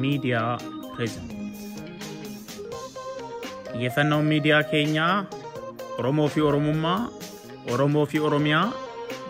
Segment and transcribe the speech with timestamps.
[0.00, 0.58] miidiyaa
[0.96, 1.32] pireezident
[3.72, 5.24] xiyyeeffannoon miidiyaa keenyaa
[5.98, 7.08] oromoo fi oromummaa
[7.72, 8.72] oromoo fi oromiyaa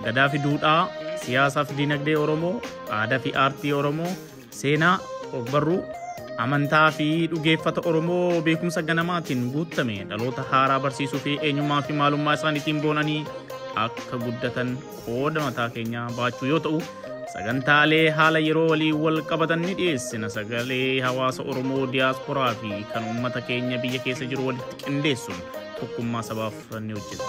[0.05, 0.89] gadaa fi duudhaa
[1.25, 2.55] siyaasaa fi dinagdee oromoo
[2.99, 4.13] aadaa fi aartii oromoo
[4.61, 4.95] seenaa
[5.41, 5.81] ogbarruu
[6.47, 12.81] amantaa fi dhugeeffata oromoo beekumsa ganamaatiin guutame dhaloota haaraa barsiisuu fi eenyummaa fi maalummaa isaaniitiin
[12.87, 13.25] boonanii
[13.87, 16.83] akka guddatan qooda mataa keenyaa baachuu yoo ta'u
[17.33, 23.41] sagantaalee haala yeroo walii wal qabatan ni dhiyeessina sagalee hawaasa oromoo diyaasporaa fi kan uummata
[23.49, 25.41] keenya biyya keessa jiru walitti qindeessuun
[25.81, 26.57] tokkummaa sabaaf
[26.87, 27.25] ni hojjeta.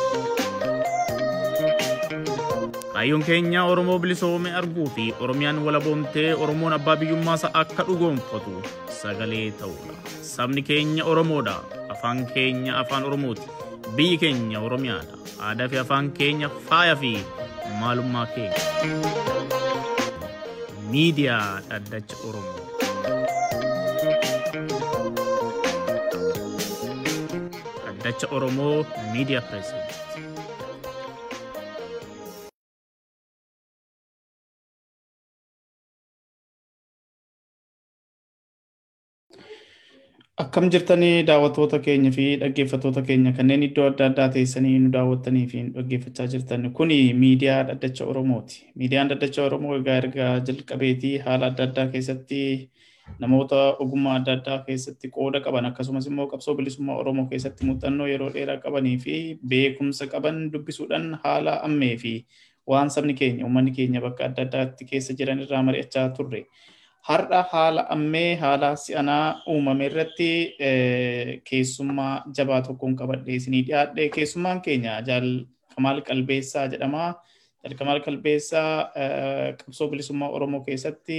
[2.94, 8.54] Kaayyoon keenya Oromoo bilisoome arguu fi Oromiyaan walaboomtee Oromoon abbaa biyyummaasaa akka dhugoomfatu
[8.98, 9.96] sagalee ta'uudha.
[10.34, 11.56] Sabni keenya Oromoodha.
[11.96, 13.48] Afaan keenya afaan Oromooti.
[13.96, 15.18] Biyyi keenya Oromiyaadha.
[15.48, 17.14] Aadaa fi afaan keenya faaya fi
[17.80, 19.61] maalummaa keenya.
[20.92, 23.72] Miidiyaa Dhaddacha Oromoo.
[27.86, 30.31] Dhaddacha Oromoo Miidiyaa Pireesideent.
[40.40, 45.64] Akkam jirtanii daawwattoota keenya fi dhaggeeffattoota keenya kanneen iddoo adda addaa teessanii nu daawwattanii fi
[45.76, 48.62] dhaggeeffachaa jirtan kuni miidiyaa dhaddacha Oromooti.
[48.76, 52.40] Miidiyaan dhaddacha Oromoo egaa erga jalqabeetii haala adda addaa keessatti
[53.20, 58.32] namoota ogummaa adda addaa keessatti qooda qaban akkasumas immoo qabsoo bilisummaa Oromoo keessatti muuxannoo yeroo
[58.38, 59.18] dheeraa qabanii fi
[59.54, 62.16] beekumsa qaban dubbisuudhaan haala ammee fi
[62.74, 66.46] waan sabni keenya uummanni keenya bakka adda addaatti keessa jiran irraa mari'achaa turre.
[67.10, 70.30] Har'a haala ammee haala si'anaa uumame irratti
[71.50, 75.02] keessummaa jabaa tokkoon qabadhee isinii dhiyaadhe keessummaan keenya
[75.76, 77.16] Kamaal Qalbeessaa jedhama.
[77.80, 78.92] Kamaal Qalbeessaa
[79.62, 81.18] qabsoo bilisummaa Oromoo keessatti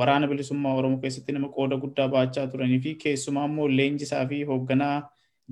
[0.00, 4.96] waraana bilisummaa Oromoo keessatti nama qooda guddaa baachaa turanii fi keessumaa immoo leenjisaa fi hoogganaa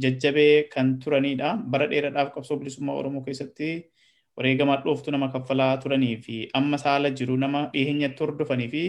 [0.03, 1.57] jajjabee kan turanidha.
[1.71, 3.71] Bara dheeraadhaaf qabsoo bilisummaa Oromoo keessatti
[4.37, 8.83] wareegamaa dhooftu nama kaffalaa turanii fi amma haala jiru nama dhiyeenyatti hordofanii fi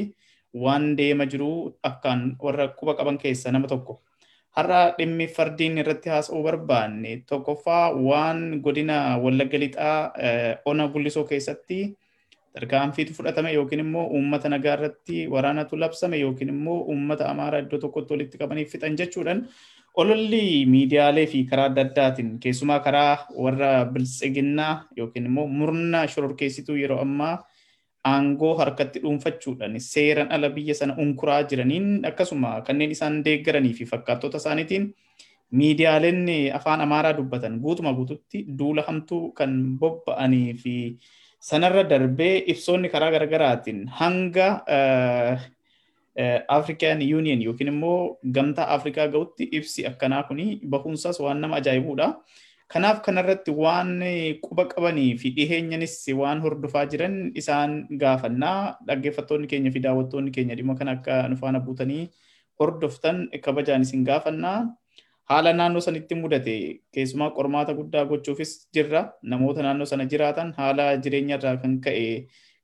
[0.53, 1.51] waan deema jiru
[1.83, 4.01] akkaan warra quba qaban keessa nama tokko.
[4.57, 10.11] Har'a dhimmi fardiin irratti haasa'uu barbaanne tokkoffaa waan godina Wallagga Lixaa
[10.65, 11.95] ona gullisoo keessatti
[12.53, 18.13] tarkaanfiitu fudhatame yookiin immoo uummata nagaa irratti waraanatu labsame yookiin immoo uummata amaaraa iddoo tokkotti
[18.13, 19.45] walitti qabanii fixan jechuudhaan
[20.01, 26.99] ololli miidiyaalee fi karaa adda addaatiin keessumaa karaa warra biltsiginnaa yookiin immoo murna shororkeessituu yeroo
[27.05, 27.35] ammaa
[28.03, 34.37] aangoo harkatti dhuunfachuudhaan seeran ala biyya sana unkuraa jiraniin akkasuma kanneen isaan deeggaranii fi fakkaattota
[34.43, 34.89] isaaniitiin
[35.51, 36.25] miidiyaaleen
[36.59, 40.75] afaan amaaraa dubbatan guutuma guututti duula hamtuu kan bobba'anii fi
[41.51, 44.49] sanarra darbee ibsoonni karaa garaagaraatiin hanga
[46.47, 52.07] African Union yookiin immoo gamtaa Afrikaa ga'utti ibsi akkanaa kuni bahuunsaas waan nama ajaa'ibuudha.
[52.69, 53.91] Kanaaf kanarratti waan
[54.46, 57.72] quba qabanii fi dhiheenyanis waan hordofaa jiran isaan
[58.03, 62.03] gaafannaa dhaggeeffattoonni keenya fi daawwattoonni keenya dhimma kan akka nu faana buutanii
[62.59, 64.59] hordoftan kabajaan isin gaafannaa.
[65.29, 66.56] Haala naannoo sanitti mudate
[66.94, 69.02] keessumaa qormaata guddaa gochuufis jirra.
[69.24, 72.08] Namoota naannoo sana jiraatan haala jireenya irraa kan ka'e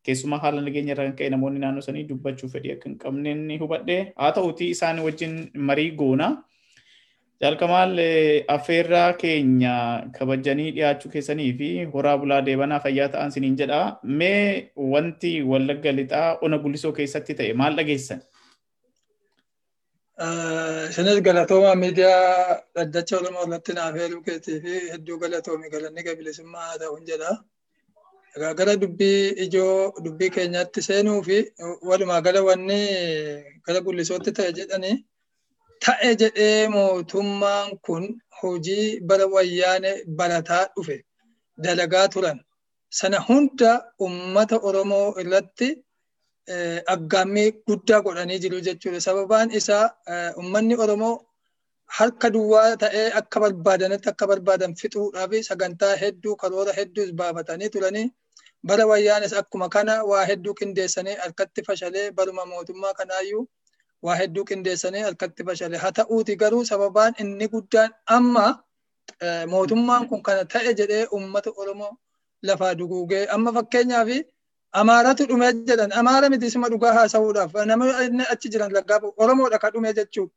[0.06, 3.98] keessumaa haala nageenya irraa kan ka'e namoonni naannoo sanii dubbachuu fedhii akka hin qabne hubadhe.
[4.22, 5.36] Haa ta'uutii isaan wajjin
[5.70, 6.30] marii goona.
[7.42, 7.98] Jaalkamaal
[8.56, 9.74] affeerraa keenya
[10.18, 13.80] kabajanii dhiyaachuu keessanii fi horaa bulaa deebanaa fayyaa ta'an siniin jedha.
[14.04, 18.22] Mee wanti wallagga lixaa ona gulisoo keessatti ta'e maal dhageessan?
[20.90, 26.78] Isinis galatooma miidiyaa dhaddacha Oromoo irratti naaf heeruu keetii fi hedduu galatoomi galanni bilisummaa haa
[26.84, 27.34] ta'uun jedha.
[28.38, 31.42] Egaa gara dubbii ijoo dubbii keenyaatti seenuu fi
[31.90, 32.80] walumaa gala wanni
[33.68, 34.96] gara gulisootti ta'e jedhanii
[35.86, 38.04] ta'e jedhee mootummaan kun
[38.42, 40.98] hojii bara wayyaane barataa dhufe
[41.64, 42.40] dalagaa turan
[43.00, 43.72] sana hunda
[44.08, 45.70] ummata Oromoo irratti
[46.94, 49.00] aggaammii guddaa godhanii jiru jechuudha.
[49.08, 49.86] Sababaan isaa
[50.42, 51.16] ummanni Oromoo
[51.98, 58.08] harka duwwaa ta'ee akka barbaadanitti akka barbaadan fixuudhaaf sagantaa hedduu karoora hedduus baafatanii turanii
[58.68, 63.44] bara wayyaanes akkuma kana waa hedduu qindeessanii harkatti fashalee baruma mootummaa kanaayyuu
[64.06, 68.46] waa hedduu qindeessanii harkatti fashalee haa ta'uuti garuu sababaan inni guddaan amma
[69.54, 71.92] mootummaan kun kana ta'e jedhee ummata Oromoo
[72.48, 74.10] lafaa duguugee amma fakkeenyaaf
[74.80, 75.92] amaaratu dhume jedhan.
[76.00, 77.54] Amaara miti isuma dhugaa haasa'uudhaaf.
[77.66, 80.34] Namni achi jiran laggaa Oromoodha ka dhume jechuudha.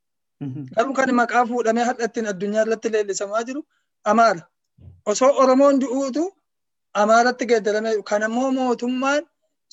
[0.76, 3.62] Garuu kan maqaa fuudhamee har'attiin addunyaa irratti leellisamaa jiru
[4.04, 4.42] amaara.
[5.10, 6.22] Osoo Oromoon du'uutu
[6.94, 9.22] amaaratti geeddarame kan ammoo mootummaan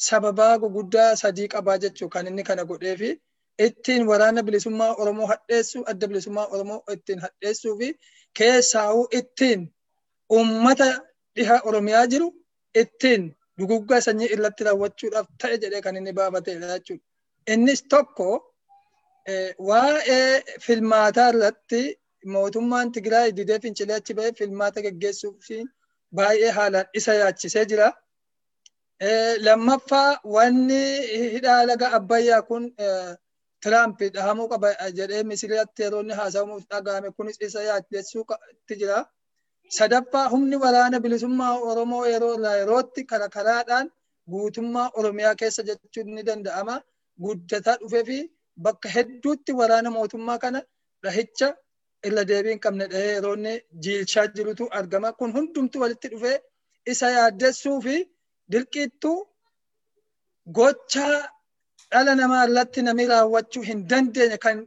[0.08, 3.10] sababaa guguddaa sadii qabaa jechuu kan inni kana godhee fi
[3.60, 7.88] ittiin waraana bilisummaa Oromoo hadheessuu adda bilisummaa Oromoo ittiin hadheessuu fi
[8.40, 9.62] keessaa'uu ittiin
[10.38, 10.88] uummata
[11.36, 12.28] dhiha Oromiyaa jiru
[12.84, 13.24] ittiin
[13.60, 17.04] duguggaa sanyii irratti raawwachuudhaaf ta'e jedhee kan inni baafatedha jechuudha.
[17.54, 18.30] Innis tokko
[19.70, 21.82] waa'ee filmaataa irratti
[22.34, 25.50] mootummaan Tigraay didee fincilee achi ba'ee filmaata geggeessuuf
[26.20, 27.88] baay'ee haalaan isa yaachisee jira.
[29.46, 30.82] Lammaffaa wanni
[31.34, 32.64] hidhaa laga Abbayyaa kun
[33.66, 34.70] Tiraamp dhahamuu qaba
[35.00, 38.24] jedhee misiriratti yeroo inni haasawamuuf dhagahame kunis isa yaachisuu
[38.82, 38.98] jira.
[39.78, 43.88] Sadaffaa humni waraana bilisummaa Oromoo yeroo irraa yerootti karaa karaadhaan
[44.32, 46.76] guutummaa Oromiyaa keessa jechuun ni danda'ama.
[47.24, 48.18] Guddataa dhufee fi
[48.66, 50.62] bakka hedduutti waraana mootummaa kana
[51.04, 51.48] dhahicha
[52.08, 53.54] irra deebii hin qabne dhahee yeroo inni
[53.84, 55.14] jiilchaa jirutu argama.
[55.20, 56.38] Kun hundumtu walitti dhufee
[56.94, 57.96] isa yaaddessuu fi
[58.52, 59.18] dirqiittuu
[60.58, 61.18] gochaa
[61.96, 64.62] dhala namaa irratti namni raawwachuu hin dandeenye kan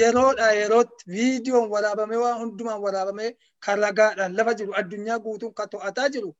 [0.00, 3.30] yeroodha yerootti viidiyoon waraabamee waan hundumaan waraabamee
[3.66, 6.30] kan ragaadhaan lafa jiru addunyaa guutuun kan to'ataa jiru.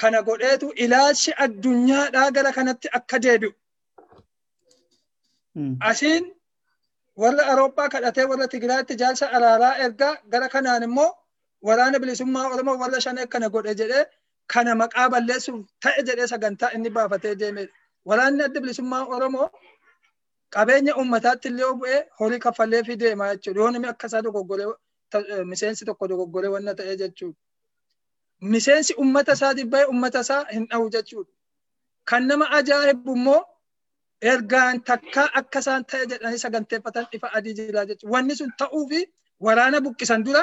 [0.00, 3.52] Kana godheetu ilaalchi addunyaadhaa gara kanatti akka deebi'u.
[5.90, 6.24] Asiin
[7.22, 11.10] warra Awurooppaa kadhatee warra Tigraayitti jaarsa araaraa ergaa gara kanaan immoo
[11.68, 14.04] waraana bilisummaa Oromoo warra shanee kana godhe jedhee
[14.54, 17.72] kana maqaa balleessuuf ta'e jedhee sagantaa inni baafatee deemedha.
[18.08, 19.48] Waraanni adda bilisummaa Oromoo
[20.56, 23.60] qabeenya uummataatti illee bu'ee horii kaffallee fi deemaa jechuudha.
[23.60, 24.68] Yoo namni akka isaa dogoggoree
[25.52, 27.38] miseensi tokko dogoggoree wanna ta'ee jechuudha.
[28.54, 31.30] Miseensi uummata isaatiif bahee uummata isaa hin dhawu jechuudha.
[32.10, 33.40] Kan nama ajaa'ibu immoo
[34.32, 38.12] ergaan takkaa akka isaan ta'e jedhanii saganteeffatan ifa adii jira jechuudha.
[38.14, 39.00] Wanni sun ta'uu fi
[39.46, 40.42] waraana buqqisan dura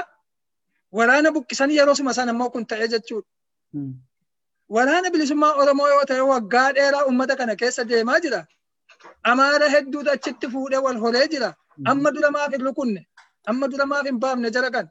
[1.00, 3.28] waraana buqqisan yeroo suma sana immoo kun ta'ee jechuudha.
[4.70, 8.46] Waraana bilisummaa Oromoo yoo ta'e waggaa dheeraa uummata kana keessa deemaa jira.
[9.24, 11.50] Amaara hedduutu achitti fuudhee wal horee jira.
[11.86, 13.02] Amma dura maaf hin rukunne?
[13.48, 14.88] Amma dura maaf hin baafne jara kan?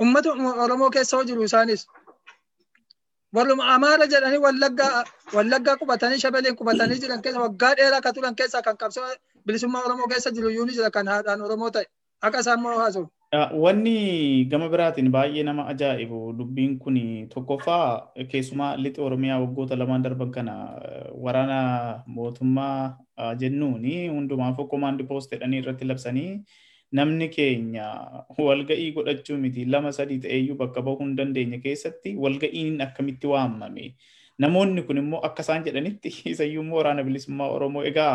[0.00, 0.30] Uummata
[0.64, 1.86] Oromoo keessa jiru isaanis.
[3.34, 5.04] Warruma Amaara jedhanii wallaggaa
[5.34, 9.06] wallaggaa qubatanii shabeleen qubatanii jiran keessa waggaa dheeraa kan turan keessaa kan qabsoo
[9.46, 11.86] bilisummaa Oromoo keessa jiru iyyuu ni jira kan haadhaan Oromoo ta'e.
[12.22, 13.06] Akka isaan moo haasa'u.
[13.32, 16.96] Wanni gama biraatiin baay'ee nama ajaa'ibu dubbiin kun
[17.34, 20.54] tokkoffaa keessumaa lixa Oromiyaa waggoota lamaan darban kana
[21.26, 21.58] waraana
[22.06, 22.98] mootummaa
[23.42, 26.32] jennuuni hundumaafuu komaandi poost jedhanii irratti labsanii
[27.00, 27.86] namni keenya
[28.48, 33.94] walga'ii godhachuu miti lama sadii ta'eeyyuu bakka bahuu hin dandeenye keessatti walga'iin akkamitti waamame.
[34.38, 38.14] Namoonni kun immoo akka isaan jedhanitti isayyuu immoo waraana bilisummaa Oromoo egaa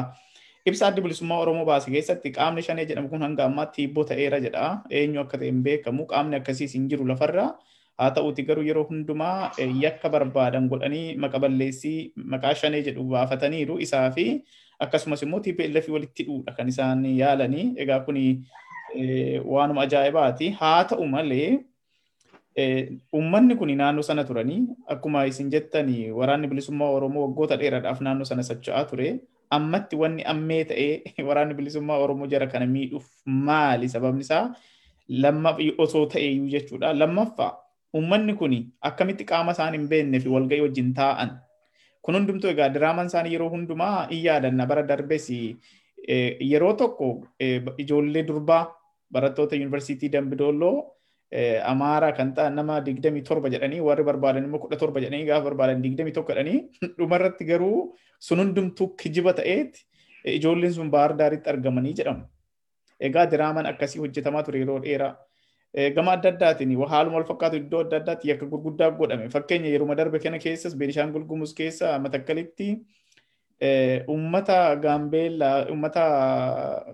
[0.66, 4.66] ibsa adda bilisummaa Oromoo baase keessatti qaamni shanee jedhamu kun hanga ammaatti hibboo ta'eera jedha.
[5.00, 7.46] Eenyu akka ta'e hin beekamu qaamni akkasiis hin jiru lafarra.
[8.00, 9.52] Haa ta'uti garuu yeroo hundumaa
[9.84, 12.00] yakka barbaadan godhanii maqa balleessii
[12.34, 14.26] maqaa shanee jedhu baafataniiru isaa fi
[14.86, 17.68] akkasumas immoo TPLF walitti hidhuudha kan isaan yaalanii.
[17.86, 18.26] Egaa kuni
[19.54, 20.50] waanuma ajaa'ibaati.
[20.64, 21.48] Haa ta'u malee
[23.14, 24.60] uummanni kun naannoo sana turanii
[24.98, 29.10] akkuma isin jettanii waraanni bilisummaa Oromoo waggoota dheeraadhaaf naannoo sana socho'aa ture.
[29.58, 33.08] Ammatti wanni ammee ta'ee waraanni bilisummaa Oromoo jara kana miidhuuf
[33.50, 34.46] maali sababni isaa
[35.26, 36.94] lammaaf osoo ta'eeyyuu jechuudha.
[36.94, 37.52] Lammaffaa
[37.94, 41.38] uummanni kun akkamitti qaama isaan hin beekne fi walga'ii wajjin taa'an.
[42.02, 45.30] Kun hundumtuu egaa diraamaan isaanii yeroo hundumaa in yaadanna bara darbes
[46.52, 47.08] yeroo tokko
[47.78, 48.66] ijoollee durbaa
[49.12, 50.95] barattoota yuunivarsiitii Dambidolloo
[51.34, 55.82] Amaaraa kan ta'an nama digdamii torba jedhanii warri barbaadan immoo kudha torba jedhanii gaafa barbaadan
[55.82, 56.60] digdamii tokko jedhanii
[57.00, 59.86] dhumarratti garuu sun hundumtuu kijiba ta'eeti
[60.38, 62.26] ijoolleen sun baar daaritti argamanii jedhamu.
[63.00, 65.16] Egaa diraamaan akkasii hojjetamaa ture yeroo dheeraa.
[65.96, 69.30] Gama adda addaatiin haaluma wal fakkaatu iddoo adda addaatti yakka gurguddaa godhame.
[69.30, 72.70] Fakkeenya yeruma darbe kana keessas Beenishaangul Gumuz keessa Matakkalitti
[74.08, 76.04] uummata Gaambeellaa uummata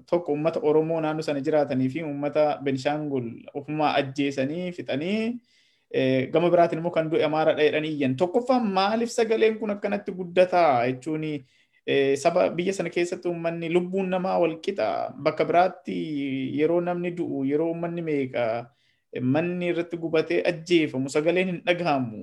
[0.09, 5.39] tokko uummata Oromoo naannoo sana jiraatanii fi uummata Beenishaangul ofumaa ajjeesanii fixanii
[6.31, 8.15] gama biraatiin immoo kan du'e Amaara dheedhanii iyyan.
[8.15, 11.25] Tokkoffaan maaliif sagaleen kun akkanatti guddataa jechuun
[12.15, 15.97] saba biyya sana keessatti uummanni lubbuun namaa wal qixa bakka biraatti
[16.59, 18.45] yeroo namni du'u yeroo uummanni meeqa
[19.21, 22.21] manni irratti gubatee ajjeefamu sagaleen hin dhagahamu.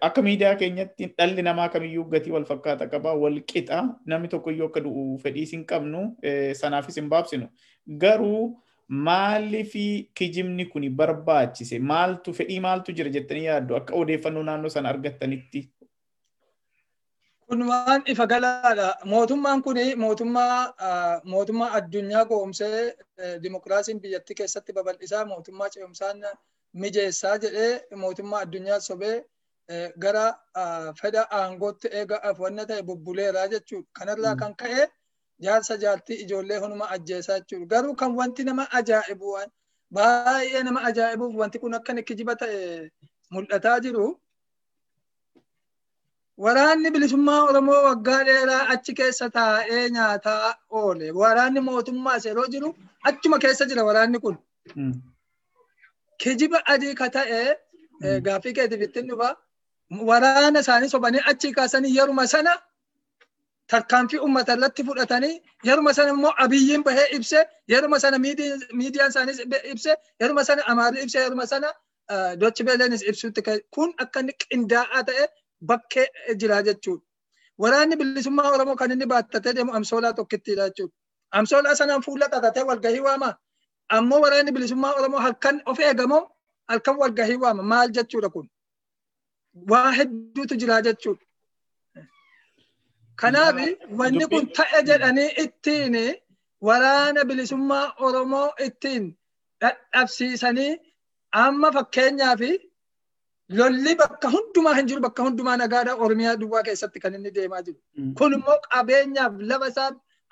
[0.00, 4.80] Akka miidiyaa keenyatti dhalli namaa kamiyyuu gatii wal fakkaata qaba wal qixa namni tokkoyyuu akka
[4.84, 6.02] du'u fedhiis hin qabnu
[6.60, 7.48] sanaafis hin baabsinu.
[8.04, 9.72] Garuu maaliif
[10.14, 15.68] kijibni kun barbaachise maaltu fedhii maaltu jira jettanii yaaddu akka odeeffannoo naannoo sana argattanitti.
[17.46, 18.86] Kun waan ifa galaadha.
[19.04, 22.94] Mootummaan kun mootummaa mootummaa addunyaa goomsee
[23.42, 26.22] dimokiraasiin biyyattii keessatti babal'isaa mootummaa ce'umsaan
[26.82, 29.16] mijeessaa jedhee mootummaa addunyaa sobee
[30.04, 30.24] gara
[31.00, 33.88] fedha aangootti eega wanna ta'e bubbuleeraa jechuudha.
[33.98, 34.82] Kanarraa kan ka'e
[35.44, 37.66] jaarsa jaartii ijoollee hunuma ajjeesaa jechuudha.
[37.72, 39.38] Garuu kan wanti nama ajaa'ibu
[39.96, 42.60] baay'ee nama ajaa'ibuuf wanti kun akka kijiba ta'e
[43.32, 44.06] mul'ataa jiru.
[46.44, 51.06] Waraanni bilisummaa Oromoo waggaa dheeraa achi keessa taa'ee nyaataa oole.
[51.20, 52.68] Waraanni mootummaas yeroo jiru
[53.10, 54.36] achuma keessa jira waraanni kun.
[56.18, 57.42] Kijiba adii ka ta'e
[58.26, 59.28] gaaffii keetiif ittiin dhufa.
[60.10, 62.52] Waraana isaanii sobanii achi kaasanii yeruma sana
[63.72, 65.34] tarkaanfii uummata irratti fudhatanii
[65.68, 67.40] yeruma sana immoo abiyyiin bahee ibse
[67.74, 69.38] yeruma sana miidiyaan isaaniis
[69.72, 71.72] ibse yeruma sana amaarri ibse yeruma sana
[72.42, 73.42] dochi beeleenis ibsutti
[73.74, 75.24] kun akka inni qindaa'aa ta'e
[75.70, 76.06] bakkee
[76.40, 77.04] jira jechuudha.
[77.62, 80.94] Waraanni bilisummaa Oromoo kan inni baattatee deemu amsoolaa tokkittiidha jechuudha.
[81.38, 83.30] Amsoolaa sanaan fuula xaxatee walgahii waama.
[83.94, 86.22] Ammoo waraanni bilisummaa Oromoo halkan of eegamoo
[86.68, 87.62] halkan walgahii waama.
[87.62, 88.46] Maal jechuudha kun?
[89.70, 91.24] Waa hedduutu jira jechuudha.
[93.20, 93.56] Kanaaf
[93.98, 95.96] wanni kun ta'e jedhanii ittiin
[96.68, 99.04] waraana bilisummaa Oromoo ittiin
[99.60, 100.72] dadhabsiisanii
[101.44, 102.40] amma fakkeenyaaf
[103.58, 107.78] lolli bakka hundumaa hin jiru bakka hundumaa nagaadha Oromiyaa duwwaa keessatti kan inni deemaa jiru.
[108.18, 109.90] Kun immoo qabeenyaaf lafa isaa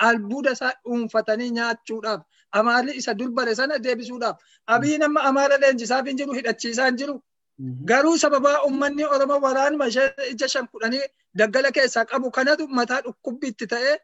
[0.09, 2.21] albuuda isaa dhuunfatanii nyaachuudhaaf
[2.61, 4.37] amaarri isa durbare sana deebisuudhaaf
[4.77, 7.17] abiin amma amaara leenjisaaf hin jiru hidhachiisaa hin jiru.
[7.91, 11.03] Garuu sababaa uummanni Oromoo waraanuma ishee ija shan kudhanii
[11.43, 13.95] daggala keessaa qabu kanatu mataa dhukkubbiitti ta'ee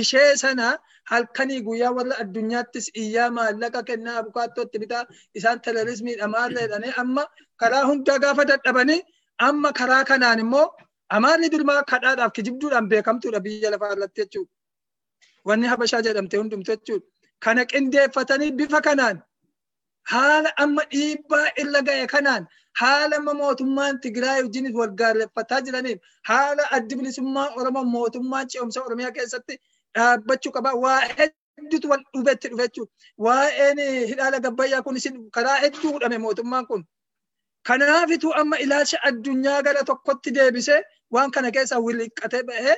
[0.00, 0.68] ishee sana
[1.10, 5.02] halkanii guyyaa warra addunyaattis iyyaa maallaqa kennaa abukaattootti bitaa
[5.40, 7.24] isaan terorismiidha maal jedhanii amma
[7.64, 9.00] karaa hundaa gaafa dadhabanii
[9.48, 10.66] amma karaa kanaan immoo
[11.18, 14.52] amaarri durmaa kadhaadhaaf kijibduudhaan beekamtuudha biyya lafaa irratti jechuudha.
[15.48, 17.06] Wanni habashaa jedhamte hundumtu jechuudha.
[17.44, 19.16] Kana qindeeffatanii bifa kanaan
[20.12, 22.46] haala amma dhiibbaa irra ga'e kanaan
[22.80, 25.98] haala amma mootummaan Tigraay wajjinis wal gaarreeffataa jiraniif
[26.30, 29.58] haala addi bilisummaa Oromoo mootummaan ce'umsa Oromiyaa keessatti
[29.96, 30.70] dhaabbachuu qaba.
[30.84, 32.92] Waa hedduutu wal dhubetti dhufe jechuudha.
[33.26, 33.78] Waa'een
[34.10, 36.82] hidhaala gabbayyaa kun isin karaa hedduu fudhame mootummaan kun.
[37.68, 40.80] Kanaafitu amma ilaalcha addunyaa gara tokkotti deebisee
[41.14, 42.76] waan kana keessaa wiliqqatee bahee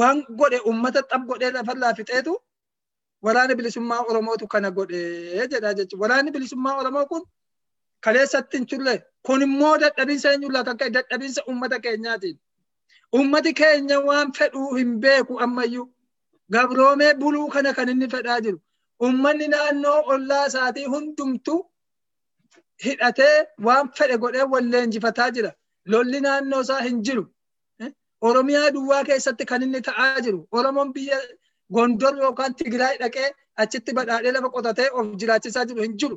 [0.00, 2.34] waan godhe uummata xab godhee lafarraa fixeetu
[3.22, 6.02] waraana bilisummaa Oromootu kana godhee jedha jechuudha.
[6.02, 7.22] Waraanni bilisummaa Oromoo kun
[8.04, 8.94] kaleessatti hin turre
[9.26, 12.38] kun immoo dadhabinsa eenyurraa kan ka'e dadhabinsa uummata keenyaatiin.
[13.16, 15.86] Uummati keenya waan fedhuu hin beeku ammayyuu.
[16.52, 18.58] Gabroomee buluu kana kan inni fedhaa jiru.
[19.04, 21.54] Uummanni naannoo ollaa isaatii hundumtu
[22.84, 23.36] hidhatee
[23.66, 25.52] waan fedhe godhee wal leenjifataa jira.
[25.86, 27.24] Lolli naannoo isaa hin jiru.
[28.28, 30.40] Oromiyaa duwwaa keessatti kan inni ta'aa jiru.
[30.52, 31.20] Oromoon biyya
[31.76, 33.28] Gondor yookaan Tigraay dhaqee
[33.64, 36.16] achitti badhaadhee lafa qotatee of jiraachisaa jiru hin jiru.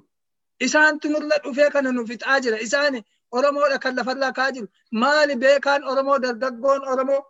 [0.67, 2.57] Isaantu nurra dhufee kana nu fixaa jira.
[2.67, 2.95] Isaan
[3.38, 4.67] Oromoodha kan lafarraa ka'aa jiru.
[5.01, 7.22] Maali beekaan Oromoo dargaggoon Oromoo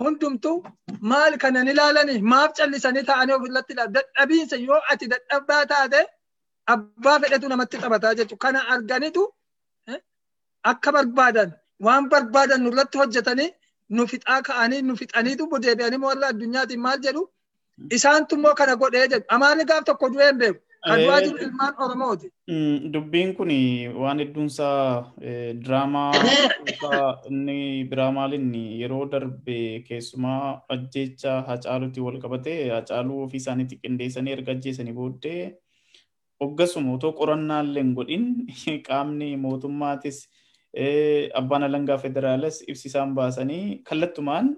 [0.00, 0.56] hundumtuu
[1.10, 3.92] maali kanan ilaalanii maaf callisanii ta'anii ofirratti ilaalu.
[3.96, 6.00] Dadhabiinsa yoo ati dadhabaa taate
[6.74, 8.42] abbaa fedhetu namatti taphataa jechuudha.
[8.44, 9.22] Kana arganitu
[10.70, 11.50] akka barbaadan
[11.86, 13.50] waan barbaadan nurratti hojjetanii
[13.88, 17.24] nu fixaa ka'anii nu fixaniitu deebi'anii warra addunyaatiin maal jedhu
[17.98, 19.26] isaantu immoo kana godhee jedhu.
[19.28, 20.60] Amaarri gaaf tokko du'ee hin beeku.
[20.86, 22.30] Kan du'aa jiru ilmaan Oromooti.
[22.94, 23.50] Dubbiin kun
[24.02, 25.12] waan hedduunsaa
[25.64, 26.12] diraamaa
[27.30, 27.58] inni
[27.90, 30.40] biraa maaliin yeroo darbe keessumaa
[30.76, 35.40] ajjeecha hacaaluutti wal qabatee hacaaluu ofii isaaniitti qindeessanii erga ajjeesanii booddee
[36.44, 38.26] hoggasuma otoo qorannaa illee hin godhin
[38.88, 40.22] qaamni mootummaatis
[41.40, 44.52] abbaan alangaa federaalas ibsisaan baasanii kallattumaan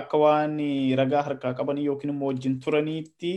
[0.00, 0.58] akka waan
[1.00, 3.32] ragaa harkaa qabanii yookiin immoo wajjin turaniitti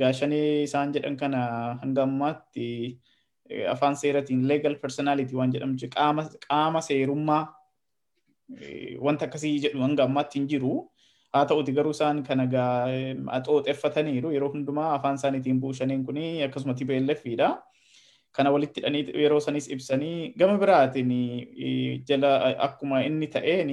[0.00, 1.42] gaashanii isaan jedhan kana
[1.82, 2.68] hanga ammaatti
[3.74, 5.88] afaan seeratiin legal personality waan jedhamtu
[6.48, 7.44] qaama seerummaa
[9.06, 10.74] wanta akkasii jedhu hanga ammaatti hin jiru.
[11.34, 12.44] Haa ta'uti garuu isaan kana
[13.38, 17.48] axooxeffataniiru yeroo hundumaa afaan isaaniitiin buushaniin kun akkasuma TPLFidha.
[18.36, 21.12] Kana walitti hidhanii yeroo sanis ibsanii gama biraatiin
[22.08, 22.32] jala
[22.68, 23.70] akkuma inni ta'een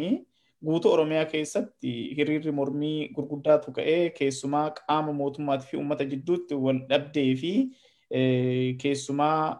[0.65, 7.31] guutuu Oromiyaa keessatti hiriirri mormii gurguddaatu ka'ee keessumaa qaama mootummaatii fi uummata jidduutti wal dhabdee
[7.41, 7.51] fi
[8.81, 9.57] keessumaa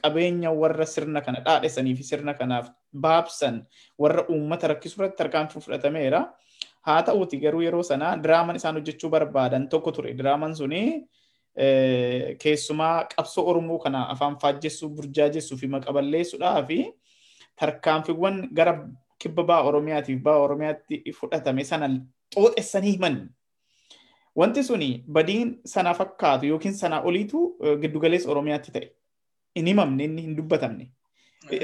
[0.00, 2.70] qabeenya warra sirna kana dhaadhessanii fi sirna kanaaf
[3.06, 3.62] baabsan
[3.98, 6.24] warra uummata rakkisu irratti tarkaanfii fudhatameera.
[6.86, 10.12] Haa ta'uuti garuu yeroo sana diraaman isaan hojjechuu barbaadan tokko ture.
[10.18, 10.80] Diraaman suni
[12.42, 16.78] keessumaa qabsoo Oromoo kana afaan faajjessuu, burjaajessuu fi maqaballeessuudhaa fi
[17.60, 18.74] tarkaanfiiwwan gara
[19.18, 21.88] kibba ba'a Oromiyaatiif ba'a Oromiyaatti fudhatame sana
[22.34, 23.28] xooxessanii himan.
[24.36, 28.90] Wanti suni badiin sana fakkaatu yookiin sana oliitu giddugaleessa Oromiyaatti ta'e.
[29.56, 30.88] Hin himamne hin dubbatamne.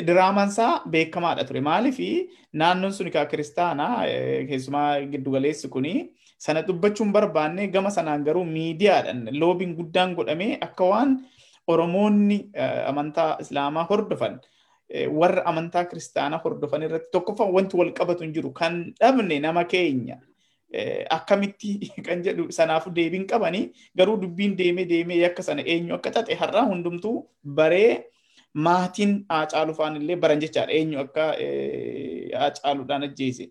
[0.07, 1.61] Diraamaan isaa beekamaadha ture.
[1.61, 1.99] Maaliif
[2.53, 4.05] naannoon sun kaa kiristaanaa
[4.49, 6.13] keessumaa giddugaleessi kuni
[6.47, 11.13] sana dubbachuun barbaanne gama sanaan garuu miidiyaadhaan loobiin guddaan godhamee akka waan
[11.71, 12.39] Oromoonni
[12.91, 14.41] amantaa Islaamaa hordofan
[15.21, 20.17] warra amantaa kiristaanaa hordofan irratti tokkoffaa wanti wal qabatu hin jiru kan dhabne nama keenya
[21.17, 21.73] akkamitti
[22.07, 23.65] kan jedhu sanaafu deebiin qabanii
[23.99, 27.17] garuu dubbiin deemee deemee akka sana eenyu akka taate har'aa hundumtuu
[27.61, 28.11] baree
[28.55, 31.27] maatiin Haacaaluu fa'aan illee baran jechaadha eenyu akka
[32.39, 33.51] Haacaaluudhaan ajjeese.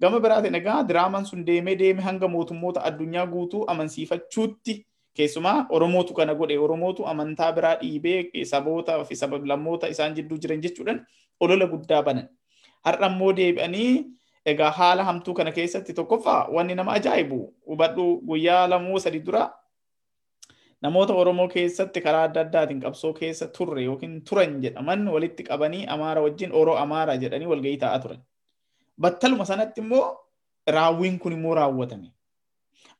[0.00, 4.74] Gama biraatiin egaa diraamaan sun deemee deemee hanga mootummoota addunyaa guutuu amansiifachuutti
[5.14, 11.00] keessumaa Oromootu kana godhe Oromootu amantaa biraa dhiibee saboota fi sablammoota isaan jidduu jiran jechuudhaan
[11.40, 12.28] olola guddaa banan.
[12.84, 14.04] Har'a immoo deebi'anii
[14.46, 19.50] egaa haala hamtuu kana keessatti tokkoffaa wanni nama ajaa'ibu hubadhu guyyaa lamoo sadi dura
[20.82, 26.20] namoota Oromoo keessatti karaa adda addaatiin qabsoo keessa turre yookiin turan jedhaman walitti qabanii Amaara
[26.22, 28.20] wajjin Oroo Amaara jedhanii walgahii taa'aa turan.
[29.00, 30.06] Battaluma sanatti immoo
[30.66, 32.08] raawwiin kun immoo raawwatame.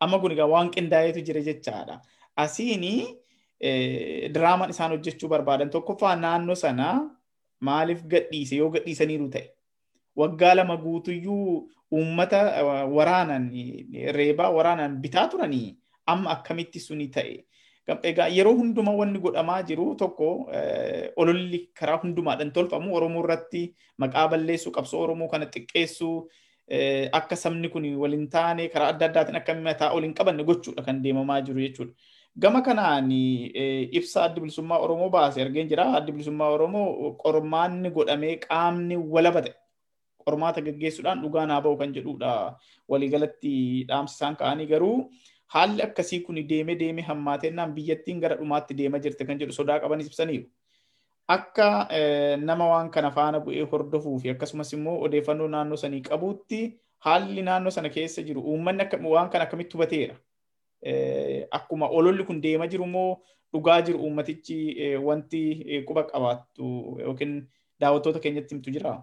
[0.01, 2.01] Amma kun egaa waan qindaa'eetu jira jechaadha.
[2.37, 2.93] Asiini
[4.35, 6.87] diraamaan isaan hojjechuu barbaadan tokkoffaa naannoo sana
[7.61, 9.51] maaliif gadhiise yoo gadhiisaniiru ta'e.
[10.17, 12.39] Waggaa lama guutuyyuu uummata
[12.97, 13.51] waraanan
[14.19, 15.77] reebaa waraanan bitaa turanii
[16.07, 17.45] amma akkamitti suni ta'e.
[17.89, 20.27] Egaa yeroo hundumaa wanni godhamaa jiru tokko
[21.17, 23.63] ololli karaa hundumaadhaan tolfamu Oromoo irratti
[24.05, 26.29] maqaa balleessuu qabsoo Oromoo kana xiqqeessuu
[27.19, 31.01] akka sabni kun waliin taane karaa adda addaatiin akka mataa ol hin qabanne gochuudha kan
[31.05, 31.95] deemamaa jiru jechuudha.
[32.39, 35.87] Gama kanaan ibsa addi bilisummaa Oromoo baase argeen jira.
[36.01, 39.55] Addi bilisummaa Oromoo qormaanni godhamee qaamni walaba ta'e
[40.27, 42.35] qormaata gaggeessuudhaan dhugaa naa ba'u kan jedhudha.
[42.89, 43.57] Waliigalatti
[43.89, 45.09] dhaamsi isaan ka'anii garuu
[45.55, 50.07] haalli akkasii kun deemee deemee hammaatennaan biyyattiin gara dhumaatti deemaa jirti kan jedhu sodaa qabanis
[50.11, 50.47] ibsaniiru.
[51.29, 51.89] Akka
[52.41, 56.61] nama waan kana faana bu'ee hordofuu fi akkasumas immoo odeeffannoo naannoo sanii qabuutti
[57.07, 60.15] haalli naannoo sana keessa jiru uummanni waan kana akkamitti hubateera.
[61.51, 63.21] Akkuma ololli kun deemaa jiru immoo
[63.53, 67.39] dhugaa jiru uummatichi wanti quba qabaattu yookiin
[67.81, 68.97] daawwattoota keenyatti himtu jira.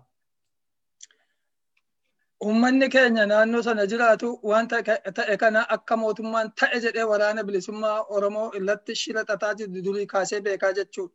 [2.46, 8.50] Uummanni keenya naannoo sana jiraatu waan ta'e kana akka mootummaan ta'e jedhee waraana bilisummaa Oromoo
[8.60, 11.14] irratti shira xaxaa jiru durii kaasee beekaa jechuudha.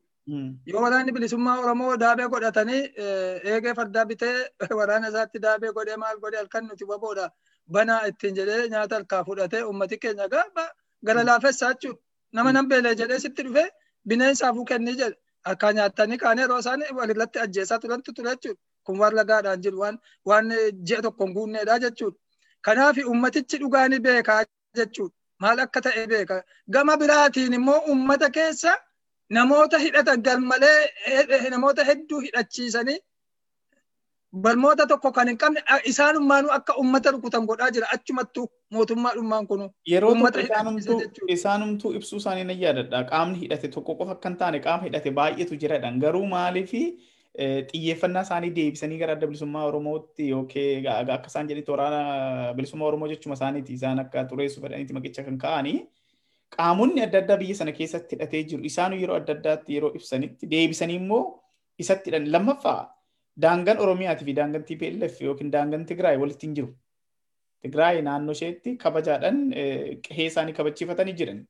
[0.70, 2.80] Yoo waraanni bilisummaa Oromoo daabee godhatanii
[3.52, 4.34] eegee fardaa bitee
[4.80, 7.28] waraana isaatti daabee godhee maal godhee halkan nuti waboodha
[7.78, 10.64] banaa ittiin jedhee nyaata harkaa fudhatee uummati keenya gaafa
[11.10, 12.00] gara laafessaa jechuudha.
[12.32, 13.68] Nama nan beelee jedhee sitti dhufee
[14.14, 15.16] bineensaafuu kennii jedhe
[15.50, 18.60] harkaa nyaatanii kaanee yeroo isaan walirratti ajjeesaa turantu ture jechuudha.
[18.84, 19.98] Kun waan ragaadhaan jiru waan
[20.32, 20.52] waan
[20.90, 22.18] ji'a tokko hin guunneedha jechuudha.
[22.68, 24.40] Kanaaf ummatichi dhugaani beekaa
[24.76, 25.14] jechuudha.
[25.42, 26.42] Maal akka ta'e beeka.
[26.70, 28.72] Gama biraatiin immoo ummata keessa
[29.36, 32.98] namoota hidhatan garmalee namoota hedduu hidhachiisanii
[34.42, 35.60] barmoota tokko kan hin qabne
[35.92, 38.44] isaanummaanuu akka ummata rukutan godhaa jira achumattuu
[38.76, 39.70] mootummaadhummaan kunu.
[39.92, 40.12] Yeroo
[41.36, 43.04] isaanumtuu ibsuu isaanii nan yaadadha.
[43.10, 45.98] Qaamni hidhate tokko qofa akka hin taane qaama hidhate baay'eetu jiradhan.
[46.04, 46.82] Garuu maaliifi
[47.38, 53.34] xiyyeeffannaa isaanii deebisanii gara adda bilisummaa Oromootti yookiin akka isaan jedhanitti waraana bilisummaa Oromoo jechuma
[53.38, 55.76] isaaniiti isaan akka xureessu fedhaniiti maqicha kan ka'anii
[56.56, 60.96] qaamonni adda addaa biyya sana keessatti hidhatee jiru isaanu yeroo adda addaatti yeroo ibsanitti deebisanii
[61.02, 61.22] immoo
[61.84, 62.80] isatti hidhan lammaffaa
[63.46, 66.74] daangaan Oromiyaatii fi daangaan TPLF yookiin daangaan Tigraay walitti hin jiru.
[67.62, 69.38] Tigraay naannoo isheetti kabajaadhaan
[70.08, 71.40] qe'ee isaanii kabachiifatanii jiran.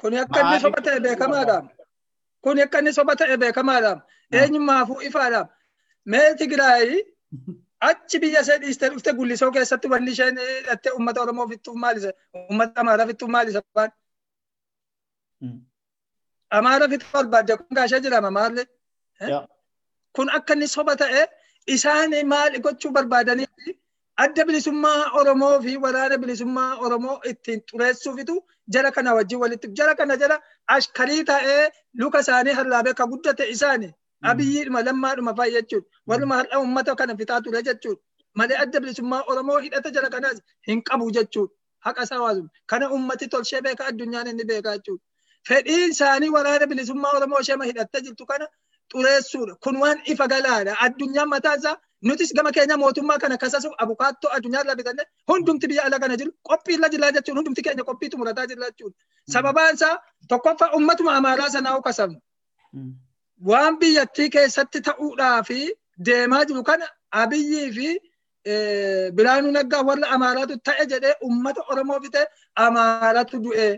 [0.00, 1.56] Kuni akka inni soba ta'e beekamaadha.
[2.44, 3.92] Kuni akka inni soba ta'e beekamaadha.
[4.38, 5.40] Eenyummaafuu ifaadha.
[6.10, 6.90] Mee Tigraay
[7.88, 12.10] achi biyya ishee dhiistee dhufte gullisoo keessatti wanni isheen hidhattee uummata Oromoo fixxuuf maalisa?
[12.40, 13.90] Uummata Amaaraa fixxuuf maalisa waan?
[16.58, 18.64] Amaara fixuu barbaadde kun gaashee jedhama maalli?
[20.16, 21.22] Kun akka inni soba ta'e
[21.76, 23.48] isaan maal gochuu barbaadanii
[24.16, 28.34] adda bilisummaa Oromoo fi waraana bilisummaa Oromoo ittiin xureessuufitu
[28.74, 30.40] jara kana wajjin walitti jara kana jala
[30.76, 31.70] ashkarii ta'ee
[32.02, 33.88] luka isaanii harlaabee ka guddate isaani
[34.30, 35.86] abiyyiidhuma lammaadhuma fa'i jechuudha.
[36.08, 38.00] Warruma har'a uummata kana fixaa ture jechuudha.
[38.34, 41.52] Malee adda bilisummaa Oromoo hidhata jara kanaas hin qabu jechuudha.
[41.86, 42.48] Haqa isaa waasu.
[42.66, 45.02] Kana uummati tolchee beeka addunyaan inni beekaa jechuudha.
[45.48, 48.46] Fedhiin isaanii waraana bilisummaa Oromoo ishee hidhattee jirtu kana
[48.94, 49.54] xureessuudha.
[49.64, 50.76] Kun waan ifa galaadha.
[50.86, 51.76] Addunyaan mataa isaa
[52.08, 56.32] nutis gama keenya mootummaa kana kasasuuf abukaattoo addunyaa irraa bitanne hundumti biyya ala kana jiru
[56.50, 58.96] qophii irra jira jechuun hundumti keenya qophii xumurataa jira jechuudha.
[59.34, 59.94] Sababaan isaa
[60.32, 62.18] tokkoffaa ummatuma amaaraa sanaa kasabnu.
[63.50, 65.58] Waan biyyattii keessatti ta'uudhaa fi
[66.08, 66.86] deemaa jiru kana
[67.22, 67.88] abiyyii fi
[69.16, 72.22] Biraanuu Naggaa warra amaaraatu ta'e jedhee ummata Oromoo fite
[72.64, 73.68] amaaratu du'e.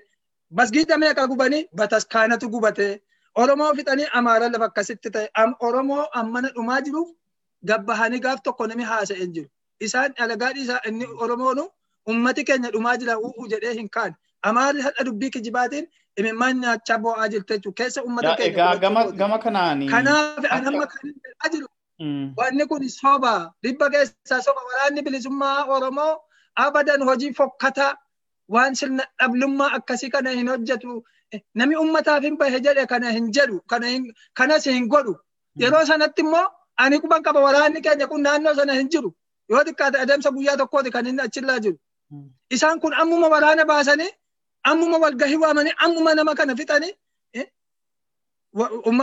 [0.59, 2.89] Masgiida meeqa gubanii bataskaanatu gubate.
[3.43, 7.09] Oromoo fixanii Amaara lafa akkasitti ta'e Oromoo ammana dhumaa jiruuf
[7.65, 9.49] gabbahanii gaaf tokko nami haasa'een jiru.
[9.81, 11.69] Isaan alagaadhi isaa inni Oromoonu
[12.15, 14.15] ummati keenya dhumaa jira u'u jedhee hin kaane.
[14.43, 17.77] Amaarri hadha dubbii kijibaatiin imimmaan nyaachaa bo'aa jirti jechuudha.
[17.83, 18.53] Keessa ummata keenya.
[18.53, 19.89] Egaa gama gama kanaani.
[19.95, 21.69] Kanaaf anamma kan hin jiru.
[22.39, 23.35] Wanni kun soba.
[23.63, 24.61] Dhibba keessaa soba.
[24.71, 26.13] Waraanni bilisummaa Oromoo
[26.65, 27.93] abadan hojii fokkataa
[28.55, 31.03] waan sirna dhablummaa akkasii kana hin hojjetu.
[31.55, 33.61] Nami ummataaf hin bahe jedhe kana hin jedhu.
[34.35, 35.17] Kanas hin godhu.
[35.63, 36.47] Yeroo sanatti immoo
[36.83, 39.11] ani quban qaba waraanni keenya kun naannoo sana hin jiru.
[39.51, 41.79] Yoo xiqqaate adeemsa guyyaa tokkooti kan inni achillaa jiru.
[42.55, 44.11] Isaan kun ammuma waraana baasanii
[44.71, 46.93] ammuma walgahii waamanii ammuma nama kana fixanii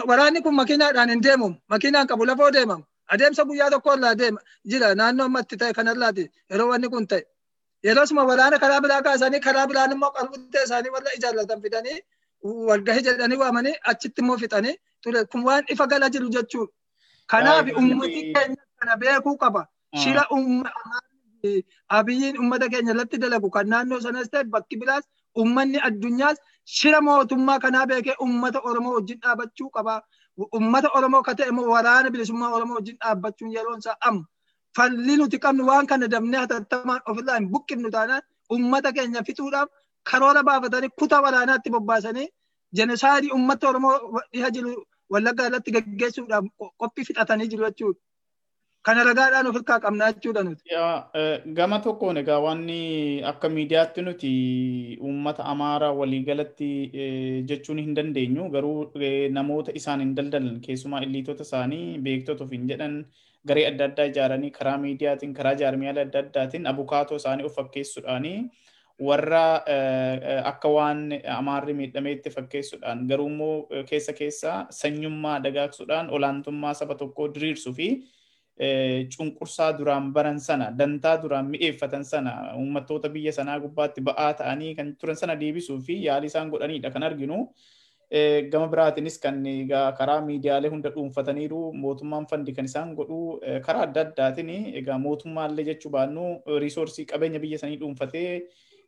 [0.10, 1.56] waraanni kun makiinaadhaan hin deemamu.
[1.70, 2.84] Makiinaan qabu lafoo deemamu.
[3.14, 4.40] Adeemsa guyyaa tokko irraa deema
[4.72, 7.24] jira naannoo ammatti ta'e kanarraati yeroo wanni kun ta'e.
[7.88, 11.98] Yeroo suma waraana karaa biraa kaasanii karaa biraan immoo qalbuttee isaanii warra ijaallatan fidanii
[12.70, 16.72] walgahii jedhanii waamanii achitti immoo fixanii ture kun waan ifa gala jiru jechuudha.
[17.32, 19.62] Kanaaf ummati keenya kana beekuu qaba.
[20.02, 20.24] Shira
[21.90, 25.04] abiyyiin ummata keenya irratti dalagu kan naannoo sanas ta'e bakki biraas
[25.42, 30.02] ummanni addunyaas shira mootummaa kanaa beekee ummata Oromoo wajjin dhaabachuu qaba.
[30.60, 34.26] Ummata Oromoo ka ta'e immoo waraana bilisummaa Oromoo wajjin dhaabbachuun yeroon isaa amma.
[34.76, 38.22] Falli nuti qabnu waan kana dabnee hatattamaan ofirraa hin buqqifnu taanaan
[38.56, 39.70] ummata keenya fixuudhaaf
[40.12, 42.28] karoora baafatanii kutaa waraanaatti bobbaasanii
[42.80, 43.94] jenosaayidii ummata Oromoo
[44.34, 44.74] dhiha jiru
[45.16, 46.46] wallaggaa irratti gaggeessuudhaaf
[46.84, 48.00] qophii fixatanii jiru jechuudha.
[48.88, 50.64] Kana ragaadhaan of hirkaa qabnaa jechuudha nuti.
[51.60, 52.80] Gama tokkoon egaa wanni
[53.32, 54.32] akka miidiyaatti nuti
[55.10, 56.70] uummata amaaraa waliigalatti
[57.52, 58.92] jechuun hin dandeenyu garuu
[59.38, 62.98] namoota isaan hin daldalan keessumaa illiitota isaanii beektota hin jedhan
[63.52, 68.38] garee adda addaa ijaaranii karaa miidiyaatiin karaa jaarmiyaalee adda addaatiin abukaatoo isaanii of fakkeessuudhaanii
[69.00, 69.64] warra
[70.52, 71.00] akka waan
[71.38, 77.88] amaarri miidhameetti fakkeessuudhaan garuu immoo keessa keessa sanyummaa dagaagsuudhaan olaantummaa saba tokkoo diriirsuu fi
[79.18, 84.96] cunqursaa duraan baran sana dantaa duraan mi'eeffatan sana uummattoota biyya sanaa gubbaatti ba'aa ta'anii kan
[84.96, 87.48] turan sana deebisuu fi yaalii isaan godhanidha kan arginu.
[88.52, 89.42] Gama biraatiinis kan
[89.98, 94.50] karaa miidiyaalee hunda dhuunfataniiru mootummaan fandi kan isaan godhu karaa adda addaatiin
[94.82, 96.26] egaa mootummaallee jechuu baannu
[96.64, 98.44] riisoorsii qabeenya biyya sanii dhuunfatee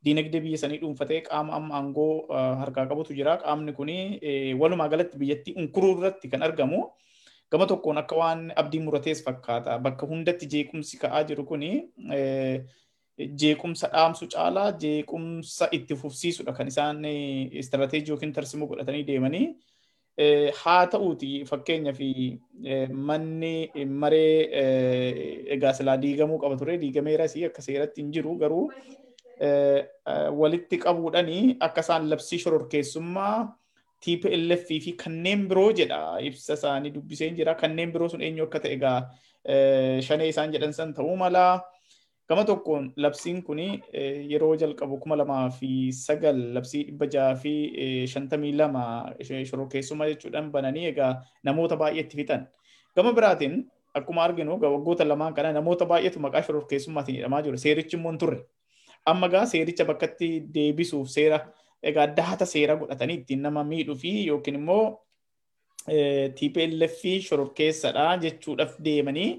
[0.06, 2.28] diinagdee biyya sanii dhuunfatee qaama amma aangoo
[2.62, 3.38] harkaa qabutu jira.
[3.44, 3.90] Qaamni kun
[4.62, 6.84] walumaa galatti biyyattii unkuruu irratti kan argamu.
[7.52, 9.78] Gama tokkoon akka waan abdii muratees fakkaata.
[9.80, 11.62] Bakka hundatti jeequmsi ka'aa jiru kun
[13.42, 19.48] jeequmsa dhaamsu caalaa jeequmsa itti fufsiisudha kan isaan istirateejii yookiin tarsimoo godhatanii deemanii.
[20.64, 22.10] Haa ta'uuti fakkeenyaa fi
[23.08, 24.36] manni maree
[25.58, 28.70] egaa silaa diigamuu qaba ture diigameeras akka seeratti hin jiru garuu
[30.40, 33.38] walitti qabuudhanii akka isaan labsii shororkeessummaa
[34.06, 38.74] TPLF fi kanneen biroo jedha ibsa isaanii dubbisee jira kanneen biroo sun eenyu akka ta'e
[38.78, 38.98] egaa
[40.08, 41.62] shanee isaan jedhan san ta'uu mala.
[42.30, 43.60] Gama tokkoon labsiin kun
[44.32, 47.54] yeroo jalqabu kuma lamaa fi sagal labsii dhibba jaha fi
[48.14, 48.84] shantamii lama
[49.50, 51.12] shororkeessummaa jechuudhaan bananii egaa
[51.44, 52.48] namoota baay'eetti fixan.
[52.96, 53.60] Gama biraatiin
[53.94, 57.58] akkuma arginu waggoota lamaan kana namoota baay'eetu maqaa shororkeessummaatiin hidhamaa jiru.
[57.58, 58.40] Seerichi immoo turre.
[59.12, 61.40] Amma gaa seericha bakkatti deebisuuf seera
[61.90, 64.86] egaa daata seera godhatanii ittiin nama miidhuu fi yookiin immoo
[66.38, 69.30] TPLF shororkeessadha jechuudhaaf deemanii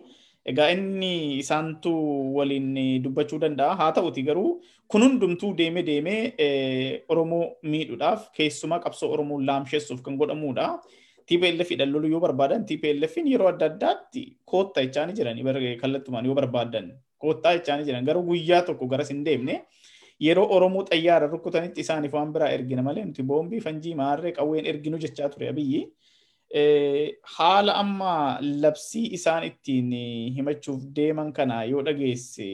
[0.52, 1.92] egaa inni isaantu
[2.36, 2.68] waliin
[3.04, 4.50] dubbachuu danda'a haa ta'uti garuu
[4.92, 6.20] kun hundumtuu deeme deemee
[7.14, 10.68] Oromoo miidhuudhaaf keessumaa qabsoo Oromoo laamsheessuuf kan godhamudha.
[11.26, 16.92] TPLF dhaan loluu yoo barbaadan TPLF yeroo adda addaatti koottaa jechaa jiranii kallattumaan yoo barbaadan
[17.26, 19.56] koottaa jechaa jiran garuu guyyaa tokko garas hin deemne.
[20.24, 24.98] yeroo Oromoo xayyaara rukutanitti isaaniif waan biraa ergina malee nuti boombii fanjii maarree qawween erginu
[25.02, 25.80] jechaa ture abiyyi.
[27.36, 28.12] Haala amma
[28.62, 29.90] labsii isaan ittiin
[30.36, 32.48] himachuuf deeman kana yoo dhageesse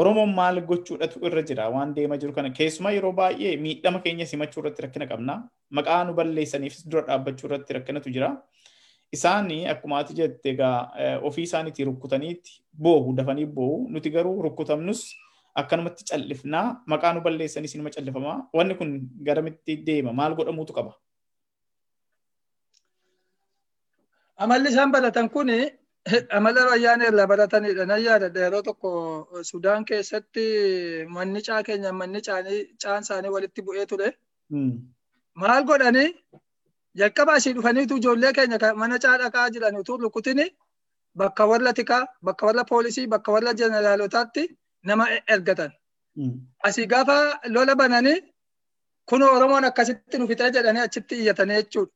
[0.00, 4.60] Oromoon maal gochuudhatu irra jira waan deemaa jiru kana keessumaa yeroo baay'ee miidhama keenya simachuu
[4.62, 5.34] irratti rakkina qabna.
[5.78, 8.28] Maqaa nu balleessaniifis dura dhaabbachuu irratti rakkinatu jira.
[9.12, 15.02] Isaan akkuma ati jette egaa ofii isaaniitii rukkutaniitti boohu dafanii boohu nuti garuu rukkutamnus
[15.54, 18.90] akkanumatti callifnaa maqaa nu balleessanii sinuma callifamaa wanni kun
[19.28, 20.92] garamitti deema maal godhamuutu qaba.
[24.36, 25.50] Amalli isaan baratan kun
[26.38, 27.86] amala wayyaanee irraa baratanidha.
[27.86, 28.90] Nan yaadadha yeroo tokko
[29.50, 30.44] Sudaan keessatti
[31.14, 34.08] manni caa keenya manni caan isaanii walitti bu'ee ture.
[35.42, 36.10] Maal godhanii
[37.00, 40.46] jalqaba asii dhufaniitu ijoollee keenya mana caa dhaqaa jiran utuu rukutini
[41.20, 44.42] bakka warra tikaa bakka warra poolisii bakka warra jeneraalotaatti
[44.88, 45.04] nama
[45.34, 45.72] ergatan.
[46.68, 47.16] Asii gaafa
[47.54, 48.18] lola bananii
[49.08, 51.92] kun Oromoon akkasitti nu fixee jedhanii achitti iyyatanii jechuudha.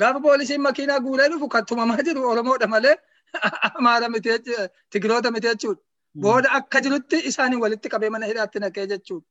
[0.00, 2.96] Gaafa poolisiin makiinaa guuree dhufu kan tumamaa jiru Oromoodha malee
[3.78, 4.38] Amaara miti
[4.90, 5.82] Tigiroota miti jechuudha.
[6.24, 9.26] Booda akka jirutti isaanii walitti qabee mana hidhaatti naqee jechuudha.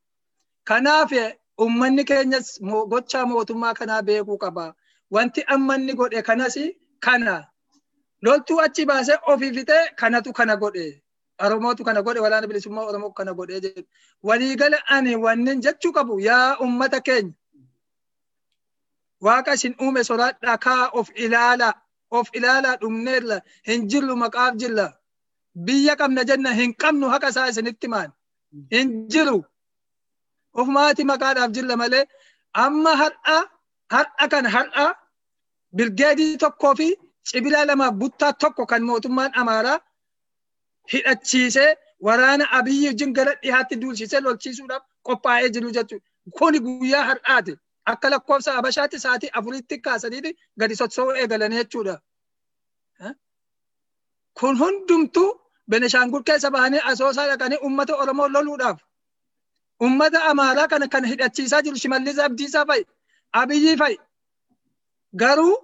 [0.70, 1.12] Kanaaf
[1.64, 2.48] uummanni keenyas
[2.92, 4.66] gochaa mootummaa kanaa beekuu qaba.
[5.16, 6.56] Wanti amma inni godhe kanas
[7.06, 7.36] kana.
[8.26, 10.86] Loltuu achi baasee ofii fixee kanatu kana godhe.
[11.44, 13.84] Oromootu kana godhe walaana bilisummaa Oromoo kana godhee jedhu.
[14.28, 17.34] Waliigala ani wannin jechuu qabu yaa uummata keenya.
[19.26, 21.74] Waaqa isin uume soraadhaa kaa of ilaalaa.
[22.18, 24.88] Of ilaalaa dhumneerra hin jirru maqaaf jirra.
[25.66, 28.10] Biyya qabna jenna hin qabnu haqa isaa isinitti maan.
[28.74, 29.38] Hin jiru.
[30.60, 32.04] Ofumaati maqaadhaaf jirra malee
[32.66, 33.38] amma har'a
[33.96, 34.86] har'a kan har'a
[35.78, 36.88] bilgeedii tokkoo fi
[37.30, 39.80] cibila lamaaf buttaa tokko kan mootummaan Amaaraa
[40.94, 41.70] hidhachiisee
[42.08, 46.06] waraana abiyyi wajjin gara dhiyaatti duulchisee lolchiisuudhaaf qophaa'ee jiru jechuudha.
[46.38, 47.54] Kuni guyyaa har'aati.
[47.92, 51.96] Akka lakkoofsa Habashaatti sa'aatii afuritti kaasaniiti gadi socho'uu eegalan jechuudha.
[54.40, 55.30] Kun hundumtuu
[55.70, 58.80] Beneshaangul keessa bahanii asoosaa dhaqanii uummata Oromoo loluudhaaf
[59.86, 62.84] uummata Amaaraa kana kan hidhachiisaa jiru Shimallis Abdiisaa fa'i
[63.42, 63.98] Abiyyii fa'i
[65.24, 65.56] garuu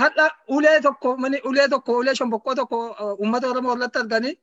[0.00, 1.16] har'a ulee tokko
[1.50, 2.78] ulee tokko ulee shomboqqoo tokko
[3.20, 4.34] uummata Oromoo irratti arganii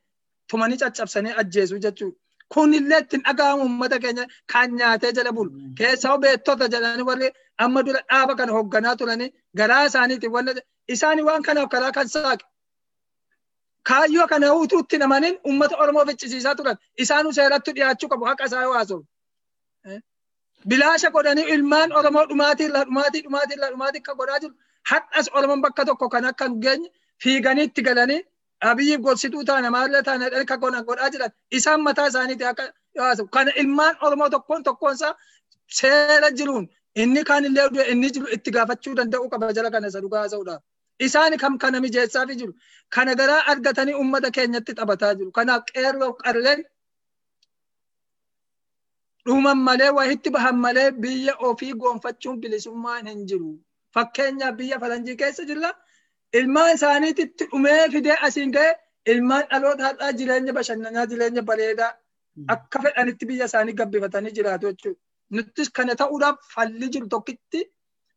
[0.50, 2.18] tumanii caccabsanii ajjeesu jechuudha.
[2.54, 5.52] Kunillee ittiin dhaga'amu uummata keenya kan nyaatee jala bulu.
[5.78, 7.30] Keessaa beektota jedhanii warri
[7.66, 10.54] amma dura dhaaba kana hoogganaa turanii garaa isaaniitiin wanna
[10.96, 12.46] isaanii waan kanaaf karaa kan saaqe.
[13.90, 16.78] Kaayyoo kana utuu itti namanin uummata Oromoo ficcisiisaa turan.
[17.04, 19.02] Isaanuu seeratti dhiyaachuu qabu haqa isaa haasa'u.
[20.70, 23.22] Bilaasha godhanii ilmaan Oromoo dhumaatii irraa dhumaatii
[23.58, 24.54] irraa dhumaatii akka godhaa jiru.
[24.92, 26.90] Hadhas Oromoon bakka tokko kan akka hin geenye
[27.24, 28.20] fiiganii itti galanii
[28.72, 30.30] abiyyiif gorsituu taana maallee taana
[30.64, 32.66] godhan godhaa jiran isaan mataa isaaniiti akka
[33.04, 33.28] haasa'u.
[33.38, 35.14] Kana ilmaan Oromoo tokkoon tokkoon isaa
[35.82, 40.62] seera jiruun inni kaanillee inni jiru itti gaafachuu danda'u qaba jala kana isa dhugaa haasa'uudhaaf.
[41.06, 42.54] Isaan kam kana mijeessaaf jiru.
[42.90, 45.32] Kana garaa argatanii uummata keenyatti taphataa jiru.
[45.32, 46.64] Kanaaf qeerroo qarreen
[49.26, 53.52] dhuman malee wayitti bahan malee biyya ofii goonfachuun bilisummaan hin jiru.
[53.94, 55.72] Fakkeenyaaf biyya faranjii keessa jirra.
[56.34, 58.72] Ilmaan isaaniititti dhumee fidee asiin ga'e
[59.14, 61.92] ilmaan dhaloota har'aa jireenya bashannanaa jireenya bareedaa
[62.56, 65.00] akka fedhanitti biyya isaanii gabbifatanii jiraatu jechuudha.
[65.36, 67.62] Nuttis kana ta'uudhaaf falli jiru tokkitti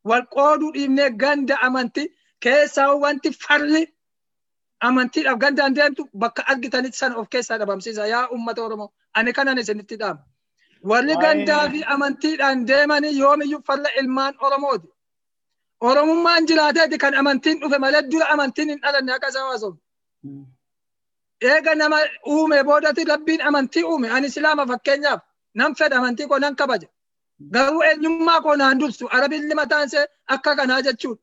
[0.09, 2.09] wal qooduu dhiibnee ganda amantii
[2.45, 3.83] keessaa wanti farri
[4.89, 9.97] amantiidhaaf gandaan deemtu bakka argitanitti sana of keessaa dhabamsiisa yaa uummata Oromoo ani kanan isinitti
[10.01, 10.23] dhaama.
[10.91, 14.89] Warri gandaa fi amantiidhaan deemanii yoomiyyuu farra ilmaan Oromooti.
[15.89, 19.75] Oromummaan jiraateeti kan amantiin dhufe malee dura amantiin hin dhalanne akka isaa waasof.
[21.51, 21.99] Eega nama
[22.33, 25.21] uume boodatti rabbiin amantii uume ani islaama fakkeenyaaf
[25.55, 26.89] nan fedha amantii koo nan kabaja.
[27.55, 31.23] Garuu eenyummaa koo naan dursu arabilli mataan see akka kanaa jechuudha.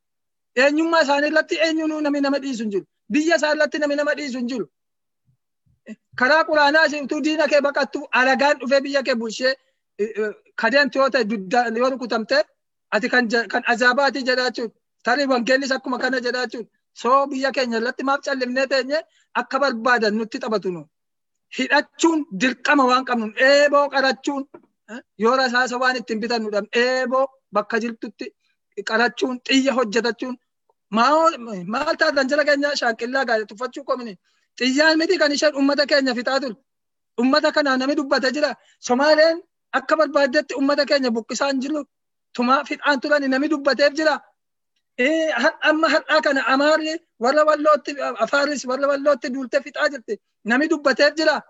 [0.63, 2.85] Eenyummaa isaanii irratti eenyuun namni nama dhiisu hin jiru.
[3.13, 4.65] Biyya isaa irratti namni nama dhiisu hin jiru.
[6.19, 9.53] Karaa quraanaa utuu diina kee baqattu alagaan dhufee biyya kee bulchee
[10.61, 11.23] kadeemtu yoo ta'e
[11.81, 12.37] yoo rukutamte
[12.95, 14.75] ati kan azaabaatii jedhaa jechuudha.
[15.05, 16.69] Tarii wangeellis akkuma kana jedhaa jechuudha.
[17.01, 18.99] Soo biyya keenya irratti maaf callifnee teenye
[19.41, 20.81] akka barbaadan nutti taphatu nu.
[21.57, 24.43] Hidhachuun dirqama waan qabnu eeboo qarachuun
[25.23, 28.25] yoo rasaasa waan ittiin bitan nu dhabne eeboo bakka jirtutti
[28.89, 30.35] qarachuun xiyya hojjetachuun
[30.91, 31.29] ما هو
[31.73, 34.19] ما قلت هذا نزل كأن شان كلا قال تفتشوا كمني
[34.57, 36.55] تيجان مدي كان يشان أمتها كأن في تادل
[37.19, 39.43] أمتها كان أنا مدي بعد جلا سمارين
[39.75, 41.85] أكبر بعد جت أمتها كأن بوكسان جلو.
[42.35, 44.21] ثم في الآن طلعنا نمي دوب بتعب جلا
[44.99, 45.33] إيه
[45.65, 50.19] أما هل أكن أمار لي ولا ولا لوت أفارس ولا ولا لوت دولت في تاجرتي
[50.45, 51.41] نمي دوب بتعب جلا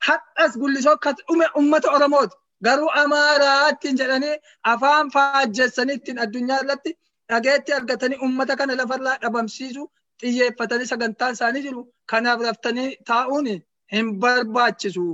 [0.00, 2.30] حق أس قول لي شو كت أم أمة أرمود
[2.66, 6.98] قالوا أمارات تنجلني أفهم فاجسني تن الدنيا لتي.
[7.32, 9.84] Dhageetti argatanii uummata kana lafarraa dhabamsiisu
[10.22, 11.82] xiyyeeffatanii sagantaan isaanii jiru.
[12.10, 13.48] Kanaaf raftanii taa'uun
[13.94, 15.06] hin barbaachisu.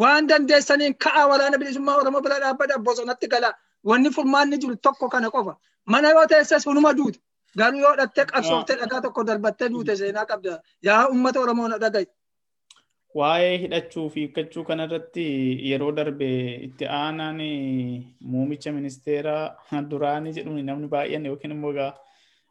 [0.00, 3.52] Waan dandeessaniin ka'a waraana bilisummaa Oromoo bira dhaabbata bosonatti gala.
[3.84, 5.56] Wanni furmaanni jiru tokko kana qofa.
[5.86, 7.18] Mana yoo teesses hunuma duute.
[7.58, 10.60] Garuu yoo dhattee qabsooftee dhagaa tokko darbattee duute seenaa qabda.
[10.82, 12.06] Yaa uummata Oromoo na dhaga'i.
[13.18, 15.24] Waa'ee hidhachuu fi hiikkachuu kanarratti
[15.70, 16.28] yeroo darbe
[16.66, 17.38] itti aanaan
[18.32, 21.92] muumicha ministeeraa duraanii jedhuun namni baay'een yookiin immoo egaa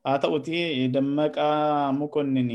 [0.08, 0.64] haa ta'uti
[0.96, 2.50] dammaqaa mukonnin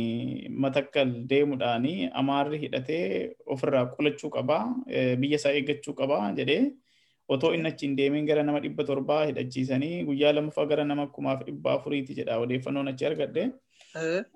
[0.64, 1.86] matakkal deemuudhaan
[2.22, 3.04] amaarri hidhatee
[3.56, 4.58] ofirraa qolachuu qaba
[5.22, 6.62] biyya isaa eeggachuu qaba jedhee
[7.34, 11.72] otoo inni achiin deemeen gara nama dhibba torbaa hidhachiisanii guyyaa lammaffaa gara nama kumaaf dhibba
[11.78, 13.44] afuriiti jedha odeeffannoon achi argadhe.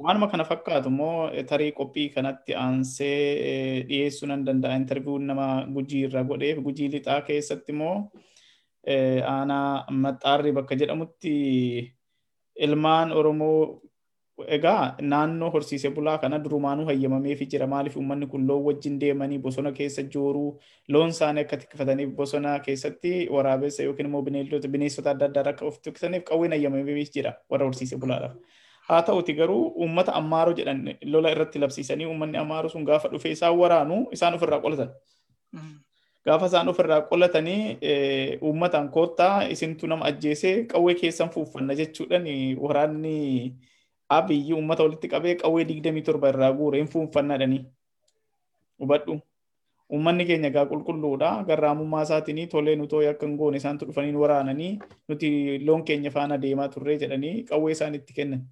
[0.04, 1.16] Waanuma kana fakkaatu immoo
[1.50, 7.72] tarii qophii kanatti aansee dhiyeessuu nan danda'a intarviiwuun nama gujii irraa godheef gujii lixaa keessatti
[7.76, 7.96] immoo
[9.34, 11.34] aanaa maxxaarri bakka jedhamutti
[12.66, 13.80] ilmaan Oromoo
[14.56, 19.72] egaa naannoo horsiisee bulaa kana durumaanuu hayyamameefii jira maaliif uummanni kun loon wajjin deemanii bosona
[19.72, 25.44] keessa jooruu loon isaanii akka tikfataniif bosona keessatti waraabessa yookiin immoo bineeldota bineensota adda addaa
[25.52, 28.34] akka of tiksaniif qawween hayyamameefii jira warra horsiisee bulaadhaaf.
[28.88, 33.58] Haa ta'uti garuu uummata ammaaroo jedhan lola irratti labsiisanii uummanni ammaaroo sun gaafa dhufee isaan
[33.58, 34.90] waraanu isaan ofirraa qolatan.
[36.26, 37.78] Gaafa isaan ofirraa qolatanii
[38.42, 42.26] uummataan koottaa isintu nama ajjeesee qawwee keessan fuuffanna jechuudhaan
[42.66, 43.14] waraanni
[44.16, 47.62] abiyyi uummata walitti qabee qawwee digdamii torba irraa guure hin fuunfannaadhanii.
[48.78, 49.16] Hubadhu.
[49.92, 51.30] Uummanni keenya egaa qulqulluudha.
[51.48, 56.68] Garraamummaa isaatiin tolee nutoo akka hin goone isaantu dhufanii waraananii nuti loon keenya faana deemaa
[56.68, 58.46] turree jedhanii qawwee isaan itti kennan.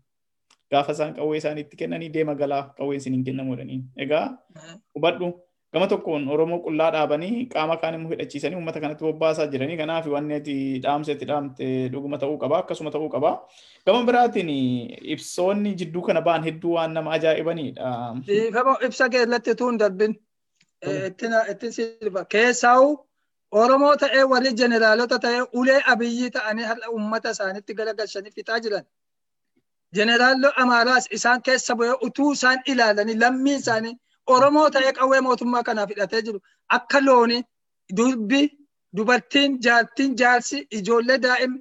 [0.71, 3.81] Gaafa isaan qawwee isaan itti kennanii deema galaa qawween isin hin kennamuudhanii.
[3.97, 4.27] Egaa
[4.95, 5.33] hubadhu.
[5.73, 9.77] Gama tokkoon Oromoo qullaa dhaabanii qaama kaan immoo hidhachiisanii uummata kanatti bobbaasaa jiranii.
[9.81, 10.57] Kanaaf wanni ati
[10.87, 12.59] dhaamsa itti dhaamte dhuguma ta'uu qaba.
[12.65, 13.31] Akkasuma ta'uu qaba.
[13.87, 14.51] Gama biraatiin
[15.15, 17.95] ibsoonni jidduu kana ba'an hedduu waan nama ajaa'ibanidha.
[18.89, 20.13] Ibsa keessatti tuun darbin.
[20.83, 22.25] Ittiin silba.
[22.37, 22.93] Keessaa'u
[23.63, 28.85] Oromoo ta'ee warri jeneraalota ta'ee ulee abiyyii ta'anii har'a uummata isaanitti galagalchanii fixaa jiran.
[29.97, 35.91] Jeneraalli Amaaraas isaan keessa bu'ee utuu isaan ilaalanii lammii isaanii Oromoo ta'ee qawwee mootummaa kanaaf
[35.95, 36.41] hidhatee jiru
[36.77, 37.43] akka loonii
[37.97, 38.43] dubbi
[38.97, 41.55] dubartiin jaartiin jaarsi ijoollee daa'im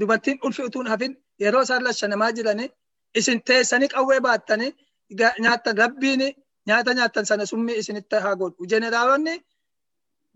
[0.00, 2.68] dubartiin ulfi utuun hafin yeroo isaan lashanamaa jiranii
[3.20, 4.72] isin teessanii qawwee baattanii
[5.44, 6.22] nyaattan rabbiin
[6.66, 8.66] nyaata nyaattan sana summii isinitti haa godhu.
[8.70, 9.34] Jeneraalonni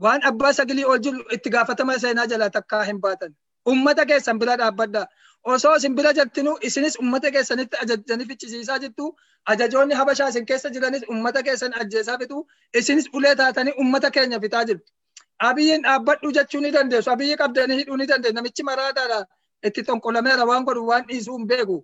[0.03, 3.35] waan abbaa sagalii ol jiru itti gaafatama seenaa jalaa takkaa hin baatan.
[3.67, 5.07] Ummata keessan bira dhaabbaddaa.
[5.45, 9.17] Osoo isin bira jirtinuu isinis ummata keessanitti ajajanii fichisiisaa jirtu.
[9.47, 12.47] Ajajoonni habashaa isin keessa jiranis ummata keessan ajjeesaa fitu.
[12.75, 14.93] Isinis ulee taatanii ummata keenya fitaa jirtu.
[15.39, 17.11] Abiyyiin dhaabbadhu jechuu ni dandeessu.
[17.11, 18.35] Abiyyi qabdanii hidhuu ni dandeessu.
[18.37, 19.21] Namichi maraataadha.
[19.69, 21.79] Itti tonqolameera waan godhu waan dhiisuu hin beeku.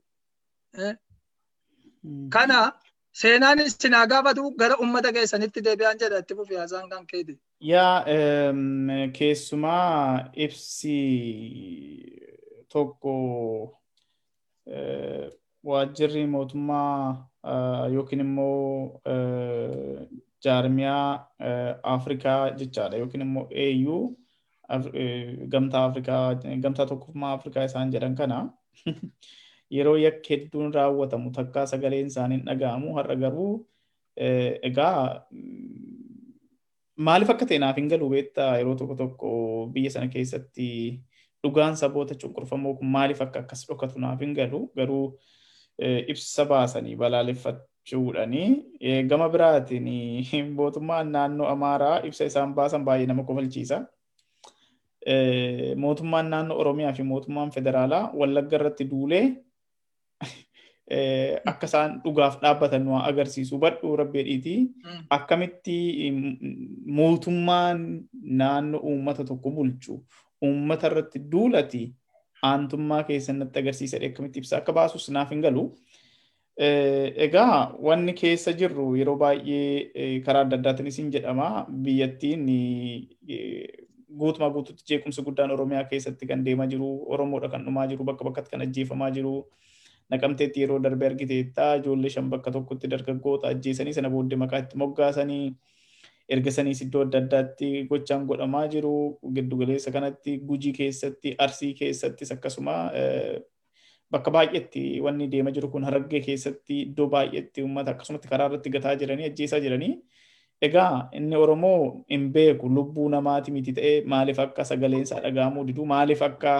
[2.30, 2.72] Kana
[3.12, 7.38] seenaan isin haa gaafatu gara ummata keessanitti deebi'aan jedha itti fufi haasaan kan keeti.
[7.60, 8.04] Yaa
[9.18, 10.96] keessumaa ibsi
[12.72, 13.14] tokko
[15.70, 17.29] waajjirri mootummaa
[17.94, 19.00] yookiin immoo
[20.44, 21.09] jaarmiyaa
[21.83, 22.96] Afrikaa jechaadha.
[23.02, 23.98] Yookiin immoo AU
[25.55, 28.38] gamtaa Afrikaa gamtaa tokkummaa Afrikaa isaan jedhan kana
[29.76, 33.52] yeroo yakki hedduun raawwatamu takkaa sagaleen isaanii dhaga'amu har'a garuu
[34.70, 35.26] egaa
[37.09, 38.50] maaliif akka ta'e naaf hin galu beektaa?
[38.61, 39.31] Yeroo tokko tokko
[39.72, 40.68] biyya sana keessatti
[41.46, 44.61] dhugaan saboota cunqurfamoo kun maaliif akka akkas dhokatu naaf hin galu?
[44.76, 45.06] Garuu
[46.12, 48.48] ibsa baasanii balaaleffachuudhanii
[49.09, 49.90] gama biraatiin
[50.61, 53.82] mootummaan naannoo Amaaraa ibsa isaan baasan baay'ee nama kofalchiisa.
[55.76, 59.24] Mootummaan naannoo Oromiyaa fi mootummaan federaalaa Wallagga irratti duulee
[61.46, 64.54] akka isaan dhugaaf dhaabbatan nu agarsiisu badhuu rabbeedhiiti
[65.11, 65.78] akkamitti
[66.98, 68.06] mootummaan
[68.42, 70.04] naannoo uummata tokko bulchu
[70.42, 71.83] uummata irratti duulati
[72.51, 75.64] aantummaa keessatti agarsiisa akkamitti ibsa akka baasus naaf hin galu.
[77.27, 81.49] Egaa wanni keessa jirru yeroo baay'ee karaa adda addaatiin isin jedhama
[81.87, 82.46] biyyattiin
[84.18, 88.51] guutumaa guutuutti jeequmsi guddaan Oromiyaa keessatti kan deemaa jiru Oromoodha kan dhumaa jiru bakka bakkatti
[88.51, 89.37] kan ajjeefamaa jiru.
[90.11, 95.46] naqamteetti yeroo darbe argiteetta ijoollee shan bakka tokkotti dargaggoota ajjeesanii sana booddee maqaa itti moggaasanii
[96.34, 98.92] erga saniis iddoo adda addaatti gochaan godhamaa jiru
[99.36, 102.74] giddugaleessa kanatti gujii keessatti arsii keessattis akkasuma
[104.14, 108.94] bakka baay'eetti wanni deema jiru kun harargee keessatti iddoo baay'eetti uummata akkasumatti karaa irratti gataa
[109.02, 109.92] jiranii ajjeesaa jiranii.
[110.66, 116.22] Egaa inni Oromoo hin beeku lubbuu namaati miti ta'ee maaliif akka sagaleensaa dhaga'amuu didu maaliif
[116.28, 116.54] akka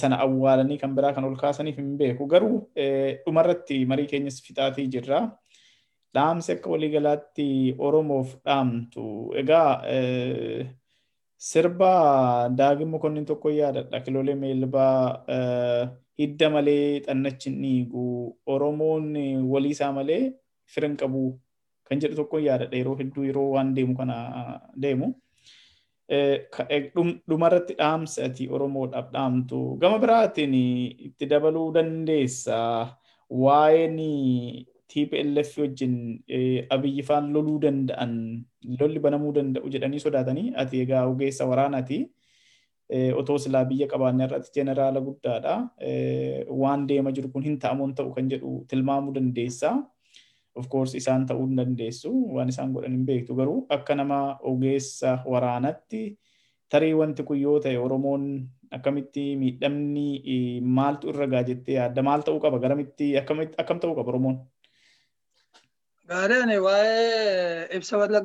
[0.00, 2.26] sana awwaalanii kan biraa kan ol kaasaniif hin beeku.
[2.26, 5.20] Garuu dhumarratti marii keenyas fixaatii jirra.
[6.14, 9.04] Dhaamsi akka waliigalaatti Oromoof dhaamtu.
[9.40, 9.82] Egaa
[11.38, 11.92] sirba
[12.58, 14.00] daagin mokonnin tokko yaadadha.
[14.04, 15.22] Kiloolee meelbaa
[16.18, 18.36] hidda malee xannachi hin dhiigu.
[18.46, 19.14] Oromoon
[19.52, 20.22] walii isaa malee
[20.66, 21.38] firin qabu
[21.88, 22.76] kan jedhu tokko yaadadha.
[22.76, 24.16] Yeroo hedduu yeroo waan deemu kana
[24.76, 25.14] deemu.
[27.30, 29.62] dhumarratti dhaamsa ati Oromoodhaaf dhaamtu.
[29.78, 30.54] Gama biraatiin
[31.06, 32.58] itti dabaluu dandeessa.
[33.30, 33.98] Waa'een
[34.92, 35.94] TPLF wajjin
[36.76, 38.14] abiyyi faan loluu danda'an
[38.80, 42.00] lolli banamuu danda'u jedhanii sodaatanii ati egaa ogeessa waraanaati.
[43.20, 45.54] Otoo silaa biyya qabaanne irratti jeneraala guddaadha.
[46.62, 49.72] Waan deema jiru kun hin ta'amuun ta'u kan jedhu tilmaamuu dandeessa.
[50.60, 54.16] of course isaan ta'uu hin dandeessu waan isaan godhan hin beektu garuu akka nama
[54.50, 56.00] ogeessa waraanatti
[56.74, 58.24] tarii wanti kun yoo ta'e Oromoon
[58.78, 60.06] akkamitti miidhamni
[60.78, 64.36] maaltu irra gaa jettee yaadda maal ta'uu qaba garamitti akkam ta'uu qaba Oromoon?
[66.10, 68.20] Gaariin waa'ee ibsa warra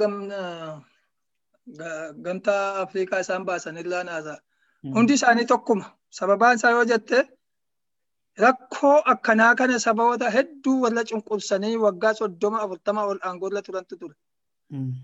[2.25, 4.35] gamtaa Afrikaa isaan baasan irraa naasa.
[4.95, 5.85] Hundi isaanii tokkuma.
[6.09, 7.19] Sababaan isaa yoo jette
[8.43, 14.15] rakkoo akkanaa kana sababoota hedduu warra cunqursanii waggaa soddoma afurtama ol aangoorra turantu ture.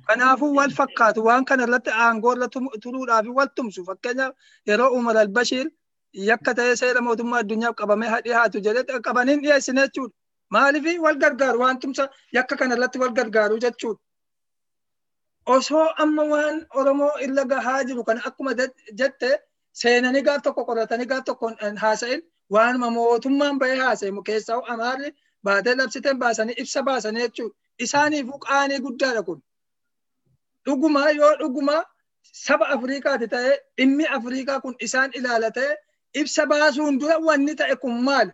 [0.08, 2.48] Kanaafuu wal fakkaatu waan kana irratti aangoorra
[2.84, 4.34] turuudhaaf wal tumsu fakkeenyaaf
[4.70, 5.68] yeroo Umar al-Bashir
[6.30, 10.16] yakka ta'ee seera mootummaa addunyaaf qabamee dhiyaatu jedhee qabaniin dhiyeessine jechuudha.
[10.54, 14.00] Maaliif wal gargaaru waan tumsa yakka kana irratti wal gargaaru jechuudha.
[15.46, 18.54] Osoo amma waan Oromoo irra gahaa jiru kana akkuma
[19.00, 19.30] jette
[19.82, 21.52] seenanii gaaf tokko qoratanii gaaf tokko
[21.84, 22.22] haasa'in
[22.56, 25.10] waanuma mootummaan bahee haasa'e keessaa amaarri
[25.44, 27.56] baatee labsiteen baasanii ibsa baasanii jechuudha.
[27.86, 29.40] Isaaniifuu qaanii guddaadha kun.
[30.66, 31.78] Dhuguma yoo dhuguma
[32.46, 35.72] saba Afrikaati ta'ee dhimmi Afrikaa kun isaan ilaalatee
[36.14, 38.32] ibsa baasuun dura wanni ta'e kun maali?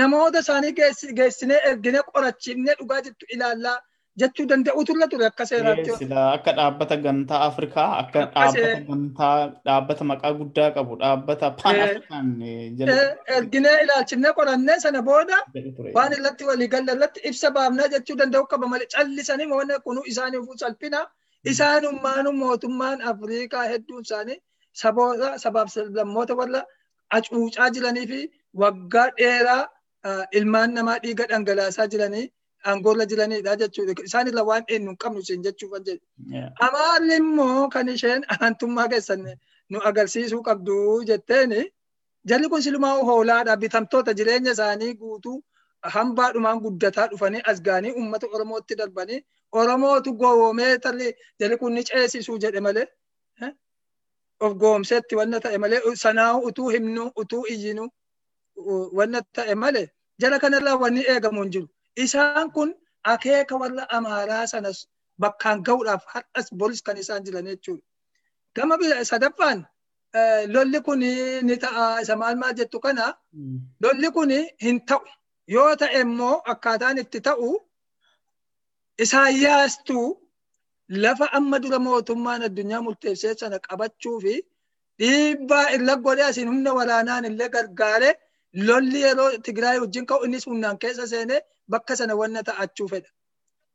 [0.00, 0.72] Namoota isaanii
[1.18, 3.74] geessinee erginee qorachiifnee dhugaa jettu ilaallaa
[4.22, 5.90] jechuu danda'utu irra ture akka seeraatti.
[6.22, 9.34] Akka dhaabbata gamtaa Afrikaa akka dhaabbata gamtaa
[9.68, 12.28] dhaabbata maqaa guddaa qabu dhaabbata pan Afrikaan
[13.38, 15.38] erginee ilaalchifnee qorannee sana booda
[15.98, 20.58] waan irratti walii galle irratti ibsa baafnaa jechuu danda'u qaba malee callisanii waan kunu isaaniifuu
[20.64, 21.04] salphina
[21.54, 24.38] isaanummaanu mootummaan Afrikaa hedduun isaanii
[24.82, 26.62] saboota sabaaf lammoota warra
[27.18, 28.20] acuucaa jiranii fi
[28.62, 29.62] waggaa dheeraa
[30.40, 32.26] ilmaan namaa dhiiga dhangalaasaa jiranii
[32.72, 33.94] aangoorra jiranidha jechuudha.
[34.08, 36.04] Isaan irra waan eenyu hin qabnu isin jechuuf jedhu.
[36.66, 39.24] Amaarri immoo kan isheen aantummaa keessan
[39.70, 40.76] nu agarsiisuu qabdu
[41.10, 41.60] jetteeni
[42.32, 45.36] jalli kun silumaa hoolaadha bitamtoota jireenya isaanii guutuu
[45.94, 49.20] hambaadhumaan guddataa dhufanii as ga'anii uummata Oromootti darbanii
[49.52, 51.08] Oromootu gowwoomee talli
[51.40, 52.86] jalli kun ni ceesisuu jedhe malee
[54.40, 57.84] of goomseetti wanna ta'e malee sanaa utuu himnu utuu iyyinu
[58.98, 59.86] wanna ta'e malee
[60.20, 61.68] jala kanarraa wanni eegamu hin jiru.
[62.04, 62.70] Isaan kun
[63.12, 64.78] akeeka warra amaaraa sanas
[65.22, 67.82] bakkaan ga'uudhaaf har'as boris kan isaan jiran jechuudha.
[68.56, 68.74] Gama
[69.10, 69.60] sadaffaan
[70.54, 70.98] lolli kun
[71.48, 73.06] ni ta'a isa maal maal jettu kana
[73.82, 74.30] lolli kun
[74.64, 75.02] hin ta'u
[75.54, 77.48] yoo ta'e immoo akkaataan itti ta'u
[79.04, 80.06] isaayyaastuu
[81.04, 84.34] lafa amma dura mootummaan addunyaa murteessee sana qabachuu fi
[85.00, 88.10] dhiibbaa irra godhee asiin humna waraanaan illee gargaare
[88.68, 91.40] lolli yeroo Tigraay wajjin ka'u innis humnaan keessa seenee
[91.70, 93.10] bakka sana wanna ta'achuu fedha.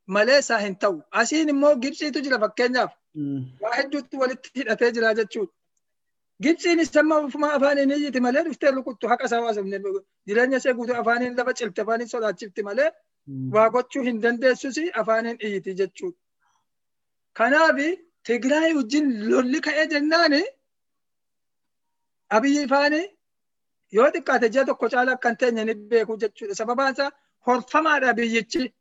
[0.08, 1.02] Malee isaa hin ta'u.
[1.12, 2.92] Asiin immoo Gibsiitu jira fakkeenyaaf.
[3.62, 5.54] Waa hedduutti walitti hidhatee jira jechuudha.
[6.44, 9.80] Gibsiin amma ofuma afaaniin iyyiti malee dhuftee rukuttu haqa isaa waasifne
[10.28, 12.90] jireenya ishee guutuu afaaniin lafa cilte afaaniin sodaachifti malee
[13.56, 16.18] waa gochuu hin dandeessus afaaniin iyyiti jechuudha.
[17.34, 17.78] Kanaaf
[18.24, 20.42] Tigraay wajjin lolli ka'ee jennaani
[22.38, 23.06] abiyyi ifaanii
[23.98, 26.56] yoo xiqqaate ji'a tokko caala akka hin teenye ni beeku jechuudha.
[26.62, 27.12] Sababaan isaa
[27.48, 28.74] horfamaadha biyyichi.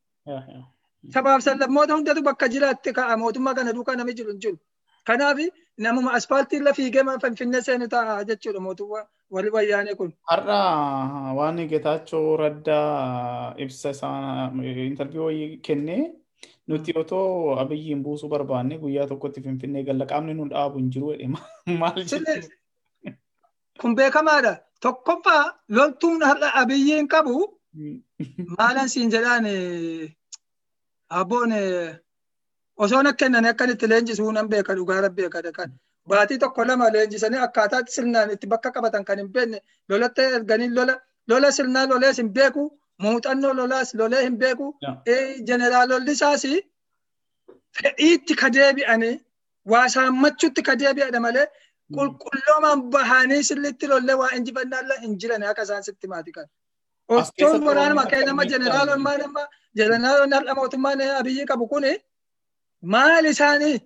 [1.15, 4.59] Sabaaf sablammoota hundatu bakka jiraatti ka'a mootummaa kana duukaa nami jiru hin jiru.
[5.11, 5.39] Kanaaf
[5.87, 10.13] namuma aspaaltii irra fiigee finfinnee seenu ta'a jechuudha mootummaa warri wayyaanee kun.
[10.33, 10.61] Har'a
[11.39, 14.51] waan Getaachoo Raddaa ibsa isaa
[14.89, 16.03] intarviiyuu kennee
[16.69, 21.77] nuti otoo abiyyiin buusuu barbaanne guyyaa tokkotti finfinnee galla qaamni nu dhaabu hin jiru jedhe
[21.83, 23.15] maal jechuudha.
[23.81, 24.57] Kun beekamaadha.
[24.81, 25.45] Tokkoffaa
[25.77, 27.35] loltuun har'a abiyyiin qabu
[28.59, 29.47] maalan siin jedhaan
[31.21, 31.53] abboon
[32.85, 35.71] osoo na kennan akkan itti leenjisuu nan beeka dhugaa rabbi beeka kan.
[36.09, 39.59] Baatii tokko lama leenjisanii akkaataatti sirnaan itti bakka qabatan kan hin beekne
[39.89, 40.71] lolatti erganii
[41.29, 42.63] lola sirnaa lolees hin beeku
[43.03, 44.67] muuxannoo lolaas lolee hin beeku.
[45.49, 46.43] Jeneraalolli isaas
[47.79, 49.15] fedhiitti ka deebi'anii
[49.73, 51.47] waa saammachuutti ka deebi'adha malee
[51.97, 56.47] qulqulloomaan bahanii sirriitti lollee waa injifannaallee hin jiran akka isaan sitti maati kan.
[57.17, 59.43] Ostoon waraanuma kee nama jeneraalonni nama
[59.81, 61.93] jeneraalonni har'a mootummaan abiyyi qabu kuni
[62.95, 63.77] maal isaanii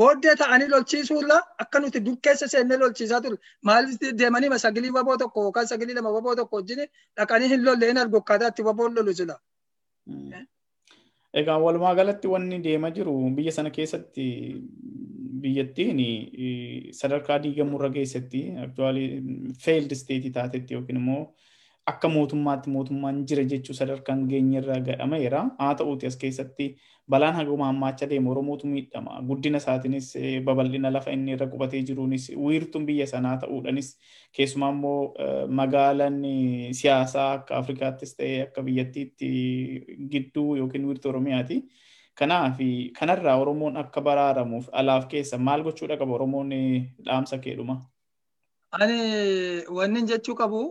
[0.00, 3.38] booddee ta'anii lolchiisuurra akka nuti dur keessa seennee lolchiisaa turre
[3.70, 6.82] maaliif deemanii sagilii waboo tokko yookaan sagilii lama waboo tokko wajjin
[7.16, 9.36] dhaqanii hin lolle hin argu akkaataa itti waboon lolu sila.
[11.40, 14.24] Egaa walumaa galatti wanni deemaa jiru biyya sana keessatti
[15.42, 16.00] biyyattiin
[17.00, 19.08] sadarkaa diigamurra geessatti aktuaalii
[19.64, 21.20] failed state taatetti yookiin immoo
[21.92, 25.42] akka mootummaatti mootummaan jira jechuu sadarkaan geenyerra ga'ameera.
[25.58, 26.66] Haa ta'uuti as keessatti
[27.08, 29.20] balaan haguma hammaachaa deemu Oromootu miidhama.
[29.28, 30.08] Guddina isaatiinis
[30.44, 33.88] babal'ina lafa inni irra qubatee jiruunis wiirtuun biyya sanaa ta'uudhanis
[34.36, 35.14] keessumaa immoo
[35.60, 36.18] magaalaan
[36.80, 39.28] siyaasaa akka Afrikaattis ta'ee akka biyyattiitti
[40.14, 41.62] gidduu yookiin wiirtuu Oromiyaati.
[42.18, 42.58] Kanaaf
[42.98, 46.50] kanarraa Oromoon akka baraaramuuf alaaf keessa maal gochuudha qaba Oromoon
[47.06, 47.76] dhaamsa keedhuma?
[48.72, 48.98] Ani
[49.76, 50.62] wanni jechuu qabu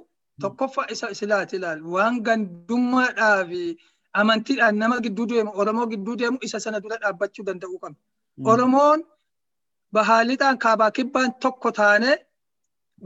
[0.41, 3.61] tokkoffaa isa silaati ilaal waan gandummaadhaa fi
[4.13, 7.97] amantiidhaan nama gidduu deemu Oromoo gidduu deemu isa sana dura dhaabbachuu danda'uu qabna.
[8.51, 9.03] Oromoon
[9.93, 12.11] bahaaliidhaan kaabaa kibbaan tokko taane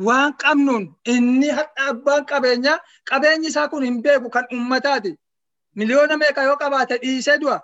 [0.08, 1.50] waan qabnuun inni
[1.90, 2.78] abbaan qabeenyaa
[3.10, 5.12] qabeenyi isaa kun hin beeku kan ummataati.
[5.76, 7.60] Miliyoona meeqa yoo qabaate dhiisee du'a.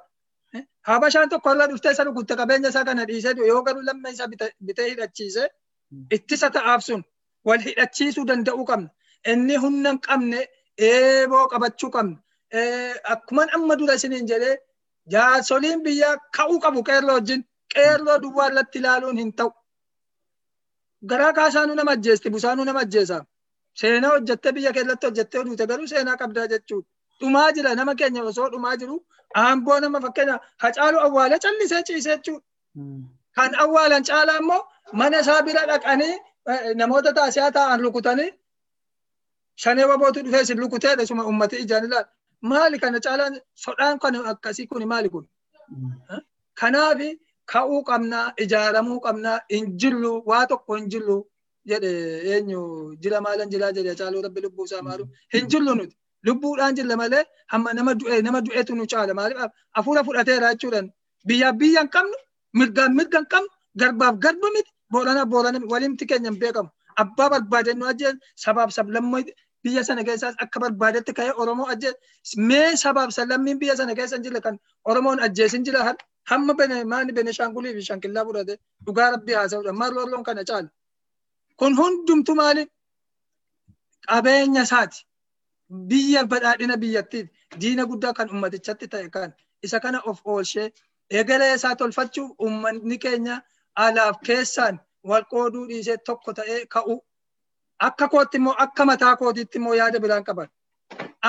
[0.89, 4.27] Habashaan tokko irra dhuftee isa dhugutte qabeenya isaa kana dhiisee du'a yoo garuu lammii isaa
[4.67, 5.43] bitee hidhachiise
[6.15, 7.03] ittisa ta'aaf sun
[7.47, 8.89] wal hidhachiisuu danda'uu qabna.
[9.31, 10.39] Inni humna hin qabne
[10.91, 12.17] eeboo qabachuu qabna.
[12.53, 14.57] Akkuma amma dura isiniin jedhee
[15.11, 17.43] jaarsoliin biyyaa ka'uu qabu qeerroo wajjin
[17.75, 19.51] qeerroo duwwaa irratti ilaaluun hin ta'u.
[21.09, 23.25] Garaa kaasaanuu nama ajjeesti busaanuu nama ajjeesa.
[23.79, 26.87] Seenaa hojjettee biyya keessatti hojjettee duute garuu seenaa qabdaa jechuudha.
[27.19, 28.97] Dhumaa jira nama keenya osoo dhumaa jiru
[29.43, 32.45] aamboo nama fakkeenya hacaaluu awwaalee callisee ciisee jechuudha.
[33.35, 34.61] Kan awwaalan caalaa immoo
[34.93, 36.15] mana isaa bira dhaqanii
[36.75, 38.31] namoota taasisaa taa'an rukutanii
[39.63, 42.09] shanee wabootu dhufee isin rukuteedha suma ummati ijaan ilaala.
[42.41, 45.25] Maali kana caalaan sodaan kan akkasii kun maali kun?
[46.59, 47.09] Kanaafi
[47.51, 51.17] ka'uu qabnaa ijaaramuu qabnaa hin jirru waa tokko hin jirru
[51.69, 51.91] jedhe
[52.33, 52.61] eenyu?
[53.01, 55.05] Jira maalan jira jedhe caaluu rabbi lubbuu isaa maalu?
[55.33, 55.95] Hin jirru nuti.
[56.27, 59.13] lubbuudhaan jilla malee hamma nama du'e nama du'etu nu caala.
[59.19, 60.87] Maaliif hafuura fudhateera jechuudhaan.
[61.27, 62.17] Biyyaaf biyya hin qabnu
[62.59, 63.49] mirgaan mirga hin qabnu
[63.81, 66.69] garbaaf garba miti boolanaaf boolana walimti keenya hin beekamu.
[67.03, 68.13] Abbaa barbaade nu ajjee
[68.43, 69.23] sabaaf sablammii
[69.67, 71.93] biyya sana keessaas akka barbaadetti ka'ee Oromoo ajjee
[72.51, 74.59] mee sabaaf sablammiin biyya sana keessa jirre kan
[74.93, 75.85] Oromoon ajjeesin jira
[76.31, 78.57] hamma bene maani Beneshaangulii fi Shankillaa fudhate?
[78.85, 80.69] Dhugaa rabbii haasa'uudha maal warroon kana caala
[81.59, 82.69] kun hundumtu maaliif
[84.09, 84.99] qabeenya isaati.
[85.91, 87.27] biyya badhaadhina biyyattiif
[87.61, 89.33] diina guddaa kan ummatichatti ta'e kan
[89.67, 90.67] isa kana of oolchee
[91.21, 93.35] egeree isaa tolfachuuf ummanni keenya
[93.85, 96.95] alaaf keessaan wal qooduu dhiisee tokko ta'ee ka'u
[97.79, 100.47] akka kootti immoo akka mataa kootiitti immoo yaada biraan qaban.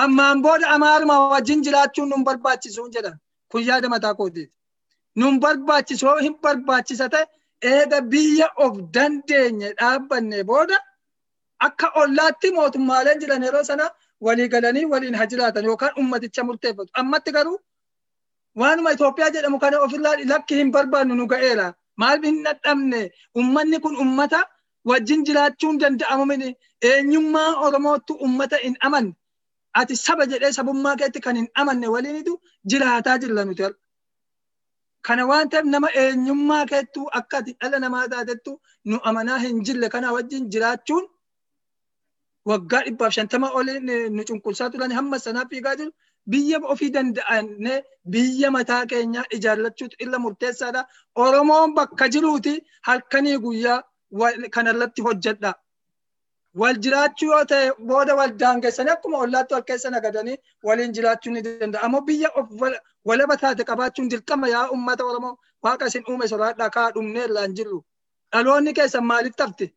[0.03, 3.17] Ammaan booda amaaruma wajjin jiraachuun nun barbaachisu jedhan
[3.51, 4.51] kun yaada mataa kootiiti.
[5.15, 7.25] Nun barbaachisoo hin barbaachisa ta'e
[7.71, 10.77] eega biyya of dandeenye dhaabbanne booda
[11.67, 13.89] akka ollaatti mootummaaleen jiran yeroo sana
[14.27, 16.91] walii galanii waliin haa jiraatan yookaan ummaticha murteeffatu.
[16.93, 17.57] Ammatti garuu
[18.55, 21.73] waanuma Itoophiyaa jedhamu kana ofirraa lakki hin barbaannu nu ga'eera.
[21.97, 24.39] Maal hin dadhabne ummanni kun ummata
[24.85, 29.13] wajjin jiraachuun danda'amu mini eenyummaa Oromootu ummata hin amanne.
[29.73, 32.39] Ati saba jedhee sabummaa keetti kan hin amanne waliinitu
[32.71, 33.63] jiraataa jirra nuti.
[35.01, 39.89] Kana waan ta'eef nama eenyummaa keettuu akka ati dhala namaa taatettu nu amanaa hin jirre
[39.89, 41.05] kana wajjin jiraachuun
[42.49, 43.79] waggaa dhibbaaf shantama olii
[44.15, 45.91] nu cunqursaa turan hamma sanaa fiigaa jiru
[46.31, 47.75] biyya ofii danda'anne
[48.13, 50.81] biyya mataa keenyaa ijaarrachuutu irra murteessaadha.
[51.15, 52.53] Oromoon bakka jiruuti
[52.87, 53.79] halkanii guyyaa
[54.55, 55.53] kanarratti hojjedha.
[56.61, 61.41] Wal jiraachuu yoo ta'e booda wal daangessanii akkuma ollaatti wal keessa nagadanii waliin jiraachuu ni
[61.41, 61.83] danda'a.
[61.85, 62.47] Ammoo biyya of
[63.05, 67.55] walaba taate qabaachuun dirqama yaa uummata Oromoo waaqa isin uume soraadhaa kaa dhumnee irraa hin
[67.59, 67.83] jirru.
[68.31, 69.73] Dhaloonni keessan maaliif tafte?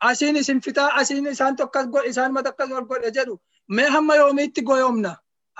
[0.00, 3.34] asiin isin fitaa asiin isaan tokkas godhe isaan mata akkas wal godhe jedhu
[3.76, 5.10] mee hamma yoomiitti goyoomna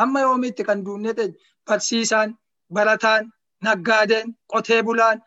[0.01, 1.33] hamma yoomiitti kan duunnee ta'e
[1.67, 2.35] barsiisaan
[2.79, 3.33] barataan
[3.69, 5.23] naggaadeen qotee bulaan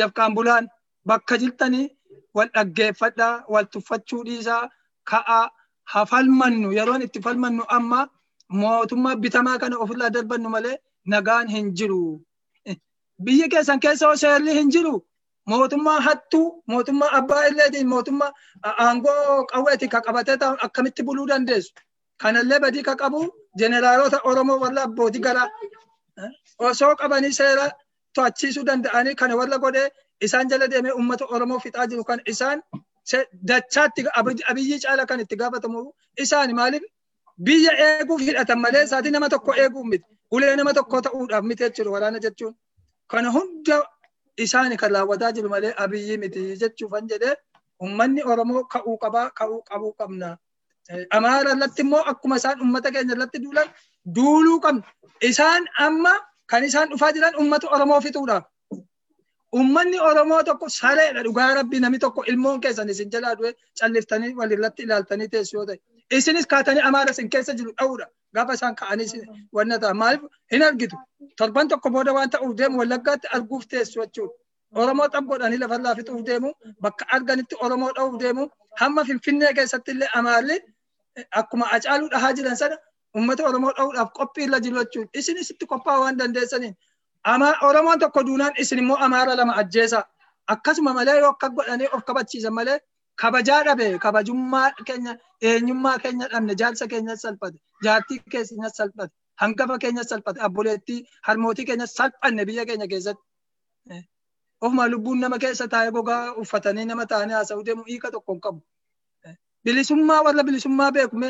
[0.00, 0.68] dafqaan bulaan
[1.08, 1.86] bakka jirtanii
[2.34, 4.62] wal dhaggeeffadhaa wal tuffachuu dhiisaa
[5.10, 5.44] ka'aa
[5.92, 8.00] haa falmannu yeroon itti falmannu amma
[8.60, 10.76] mootummaa bitamaa kana ofirraa darbannu malee
[11.12, 12.00] nagaan hin jiru.
[13.24, 14.94] Biyya keessan keessa seerri hin jiru.
[15.50, 18.32] mootummaa hattuu mootummaa abbaa illeetiin mootummaa
[18.84, 21.72] aangoo qawweeti ka qabatee ta'an akkamitti buluu dandeessu.
[22.22, 23.20] Kanallee badii ka qabu
[23.60, 25.48] jeneraalota Oromoo warra abbootii garaa
[26.70, 27.64] osoo qabanii seera
[28.18, 29.88] to'achiisuu danda'anii kana warra godhee
[30.28, 32.62] isaan jala deemee uummata Oromoo fixaa jiru kan isaan
[33.50, 34.04] dachaatti
[34.50, 35.82] abiyyi caala kan itti gaafatamu
[36.24, 36.84] isaan maaliif
[37.46, 40.06] biyya eeguuf hidhatan malee isaatii nama tokko eeguuf miti
[40.36, 42.54] ulee nama tokko ta'uudhaaf miti jechuudha waraana jechuun.
[43.10, 43.78] Kana hunda
[44.44, 47.34] isaan kan raawwataa jiru malee abiyyi miti jechuufan jedhee
[47.86, 50.28] ummanni Oromoo ka'uu qabaa ka'uu qabuu qabna.
[51.16, 53.68] Amaara irratti immoo akkuma isaan ummata keenya irratti duulan
[54.16, 54.82] duuluu qabna.
[55.30, 56.14] Isaan amma
[56.50, 58.44] kan isaan dhufaa jiran ummata Oromoo fixuudhaaf.
[59.60, 64.82] Ummanni Oromoo tokko sareedha dhugaa rabbii namni tokko ilmoon keessan isin jalaa du'e calliftanii walirratti
[64.86, 65.78] ilaaltanii teessu yoo ta'e.
[66.18, 68.06] Isinis kaatanii amaara isin keessa jiru dha'uudha.
[68.34, 69.22] Gaafa isaan ka'anii
[69.58, 69.94] wanna ta'a.
[70.02, 70.22] Maaliif
[70.52, 70.96] hin argitu.
[71.38, 74.34] Torban tokko booda waan ta'uuf deemu wallaggaatti arguuf teessu jechuudha.
[74.82, 76.52] Oromoo xab godhanii lafarraa fixuuf deemu
[76.86, 78.48] bakka arganitti Oromoo dha'uuf deemu
[78.80, 80.58] hamma Finfinnee keessatti illee amaarri
[81.40, 82.76] akkuma acaaluu dhahaa jiran sana
[83.16, 85.10] uummata Oromoo dha'uudhaaf qophii irra jiru jechuudha.
[85.18, 86.74] Isinis itti qophaa'uu waan dandeessaniin
[87.68, 90.04] Oromoon tokko duunaan isin immoo Amaara lama ajjeesa.
[90.54, 92.78] Akkasuma malee yoo akka godhanii of kabachiisan malee
[93.22, 100.04] kabajaa dhabe kabajummaa keenya eenyummaa keenya dhabne jaarsa keenya salphate jaartii keenya salphate hangafa keenya
[100.10, 103.22] salphate abboleettii harmootii keenya salphanne biyya keenya keessatti.
[104.60, 108.60] Ofuma lubbuun nama keessa taa'ee gogaa uffatanii nama taa'anii haasa'uu deemu hiika tokko hin qabu.
[109.64, 111.28] Bilisummaa warra bilisummaa beekume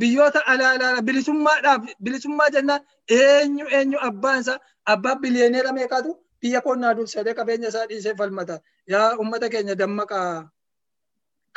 [0.00, 2.82] biyyoota alaa alaa bilisummaadhaaf bilisummaa jennaan
[3.18, 4.58] eenyu eenyu abbaan isaa
[4.94, 8.56] abbaa biliyeeneera meeqaatu biyya qonnaa dursadee qabeenya isaa dhiisee falmata.
[8.92, 10.48] Yaa uummata keenya dammaqaa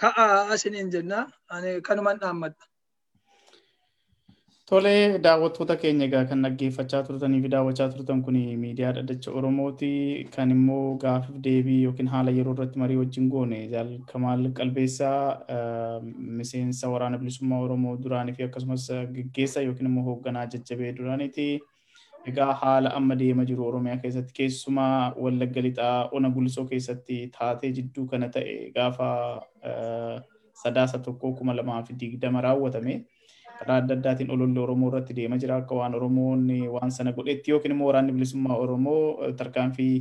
[0.01, 1.19] ka'aa asiniin jenna
[1.88, 2.63] kanumaan dhaammadha.
[4.70, 9.91] Tolee daawwattoota keenya egaa kan dhaggeeffachaa turtanii fi daawwachaa turtan kun miidiyaa dhaddacha Oromooti
[10.36, 13.61] kan immoo gaafiif deebii yookiin haala yeroo irratti marii wajjin goone
[14.11, 16.01] Kamaal Qalbeessaa
[16.41, 21.49] miseensa waraana bilisummaa Oromoo duraanii fi akkasumas gaggeessaa yookiin immoo hoogganaa jajjabee duraaniiti.
[22.28, 28.05] Egaa haala amma deema jiru Oromiyaa keessatti keessumaa Wallagga Lixaa Ona Gulisoo keessatti taatee jidduu
[28.07, 29.11] kana ta'e gaafa
[30.63, 33.05] sadaasa tokkoo kuma lamaa fi digdama raawwatame.
[33.59, 35.57] Karaa adda addaatiin ololli Oromoo irratti deema jira.
[35.61, 39.95] Akka waan Oromoon waan sana godhetti yookiin immoo waraanni bilisummaa Oromoo tarkaanfii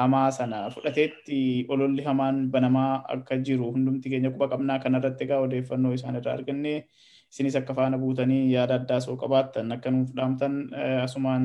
[0.00, 1.38] hamaa sana fudhateetti
[1.68, 6.74] ololli hamaan banamaa akka jiru hundumti keenya quba qabnaa kanarratti egaa odeeffannoo isaan irraa arganne.
[7.32, 10.56] Isinis akka faana buutanii yaada addaa soo qabaattan akka nuuf dhaamtan
[11.04, 11.44] asumaan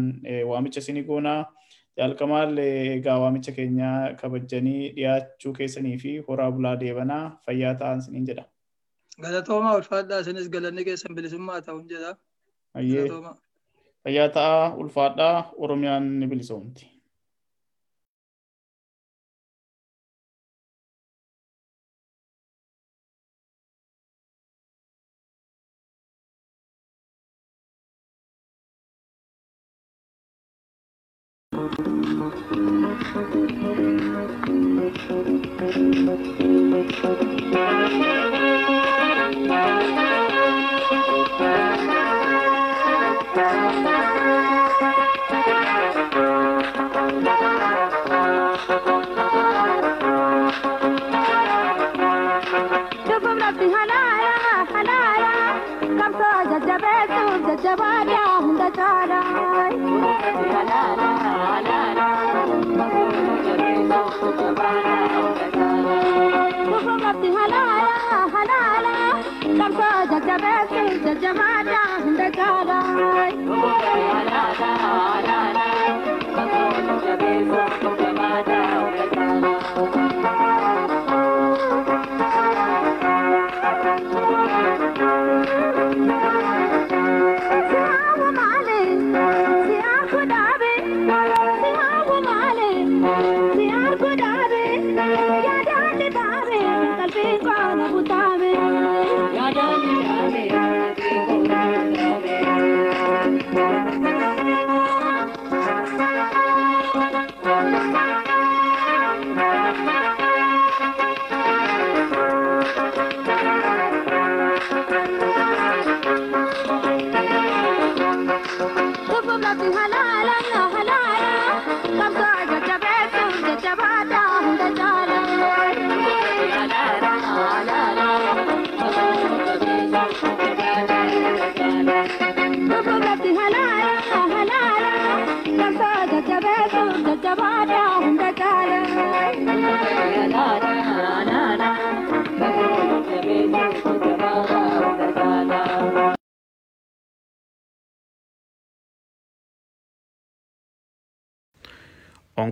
[0.50, 1.40] waamicha isinii goonaa
[2.00, 3.92] jalqamaal egaa waamicha keenya
[4.22, 8.44] kabajanii dhiyaachuu keessanii fi horaa bulaa deebanaa fayyaa ta'an isiniin jedha.
[9.26, 12.12] Galatoomaa ulfaadhaa isinis galanni keessan bilisummaa ta'uun jedha.
[14.04, 15.38] Fayyaa ta'aa ulfaadhaa
[15.68, 16.92] Oromiyaan ni bilisoomti.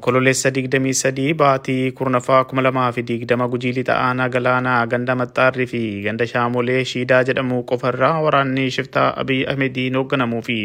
[0.06, 7.22] Onkololeessa 23 baatii kurnaffaa 2020 gujii lixa aanaa galaanaa ganda maxxaarrii fi ganda shaamolee shiidaa
[7.30, 10.58] jedhamu qofarraa waraanni shiftaa abiy ahmediin hoogganamuu fi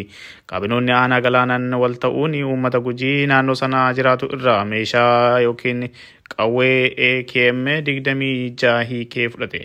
[0.53, 5.83] kaabinoonni aanaa galaanaan wal ta'uun uummata gujii naannoo sanaa jiraatu irraa meeshaa yookiin
[6.37, 6.77] qawwee
[7.09, 9.65] AKM 26 hiikee fudhate.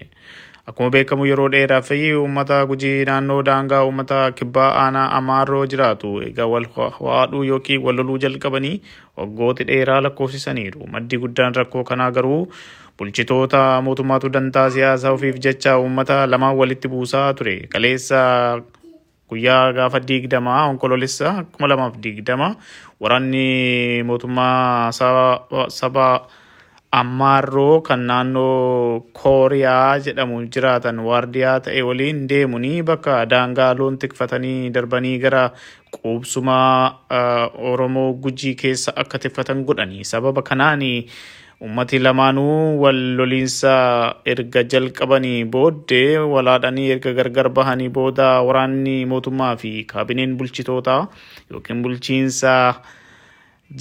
[0.65, 6.47] Akkuma beekamu yeroo dheeraa fi uummata gujii naannoo daangaa uummata kibbaa aanaa amaaroo jiraatu egaa
[6.53, 6.65] wal
[7.07, 8.81] waadhuu yookiin wal loluu jalqabanii
[9.17, 10.87] waggooti dheeraa lakkoofsisaniiru.
[10.93, 12.39] Maddi guddaan rakkoo kanaa garuu
[12.97, 17.55] bulchitoota mootummaatu dantaa siyaasaa ofiif jecha uummata lamaan walitti buusaa ture.
[17.69, 18.21] Kaleessa
[19.29, 22.55] guyyaa gaafa digdamaa onkoloolessa kuma lamaaf digdama
[23.01, 23.45] waraanni
[24.09, 24.91] mootummaa
[25.77, 26.09] saba
[26.99, 35.15] ammaarroo kan naannoo kooriyaa jedhamu jiraatan waardiyaa ta'e waliin deemanii bakka daangaa loon tikfatanii darbanii
[35.25, 35.43] gara
[35.95, 36.57] quubsuma
[37.71, 40.85] oromoo gujii keessa akka tikfatan godhanii sababa kanaan
[41.65, 43.73] ummati lamaanuu wal loliinsa
[44.31, 50.99] erga jalqabanii booddee walaadhanii erga gargar bahanii booda waraanni mootummaa fi kaabineen bulchitootaa
[51.51, 52.55] yookiin bulchiinsa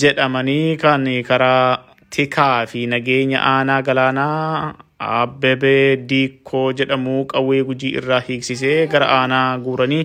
[0.03, 8.87] jedhamanii kan karaa tikaa fi nageenya aanaa galaanaa Abbebee Diikoo jedhamu qawwee gujii irraa hiiksisee
[8.93, 10.05] gara aanaa guuranii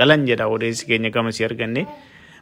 [0.00, 1.86] galan jedha odeessi keenya gamasii arganne.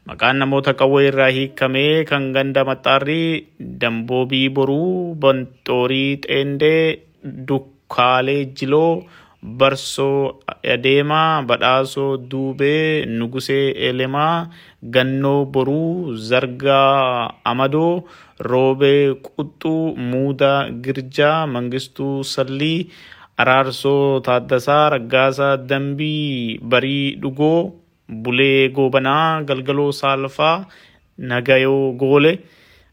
[0.08, 3.46] Maqaan namoota qawwee irraa hiikamee kan ganda maxxaarrii
[3.82, 7.02] damboobii boruu banxoorii xeendee
[7.48, 9.04] dukkaalee jiloo
[9.60, 10.40] barsoo
[10.74, 14.34] adeemaa badhaasoo duubee nugusee elemaa
[14.96, 17.94] gannoo boruu zargaa amadoo
[18.50, 22.78] roobee quxxuu muudaa girjaa mangistuu sallii
[23.42, 27.58] araarsoo taaddasaa raggaasaa dambii barii dhugoo
[28.24, 30.56] bulee goobanaa galgaloo saalfaa
[31.30, 32.32] nagayoo goole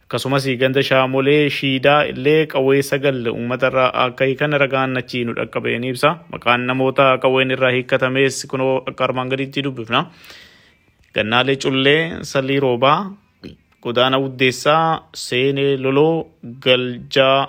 [0.04, 6.10] akkasumas ganda shaamolee shiidaa illee qawwee sagal uummatarraa akka hiikan ragaan achii nu dhaqqabeen ibsa
[6.34, 10.02] maqaan namoota qawween irraa hiikkatamees kunoo akka armaan gaditti dubbifna
[11.16, 13.00] gannaalee cullee sallii roobaa
[13.84, 14.86] godaana uddeessaa
[15.26, 16.14] seenee loloo
[16.66, 17.40] galjaa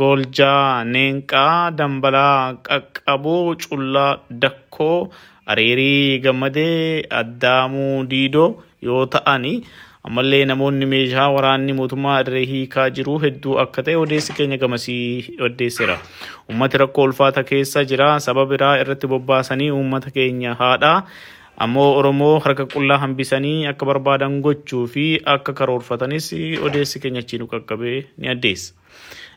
[0.00, 4.10] goljaa neenqaa dambalaa qaqqaboo cullaa
[4.42, 4.98] dakkoo
[5.52, 8.48] areerii gammadee addaamuu diidoo
[8.88, 9.54] yoo ta'ani
[10.08, 15.96] ammallee namoonni meeshaa waraanni mootummaa irree hiikaa jiru hedduu akka ta'e odeessi keenya gamasii odeesseera.
[16.48, 20.94] Uummati rakkoo ulfaata keessa jira sababa biraa irratti bobbaasanii uummata keenya haadha.
[21.64, 25.04] Ammoo Oromoo harka qullaa hambisanii akka barbaadan gochuu fi
[25.34, 26.28] akka karoorfatanis
[26.68, 28.72] odeessi keenya achiin qaqqabee ni addeessa.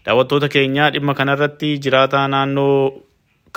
[0.05, 3.03] Daawwattoota keenya dhimma kanarratti jiraataa naannoo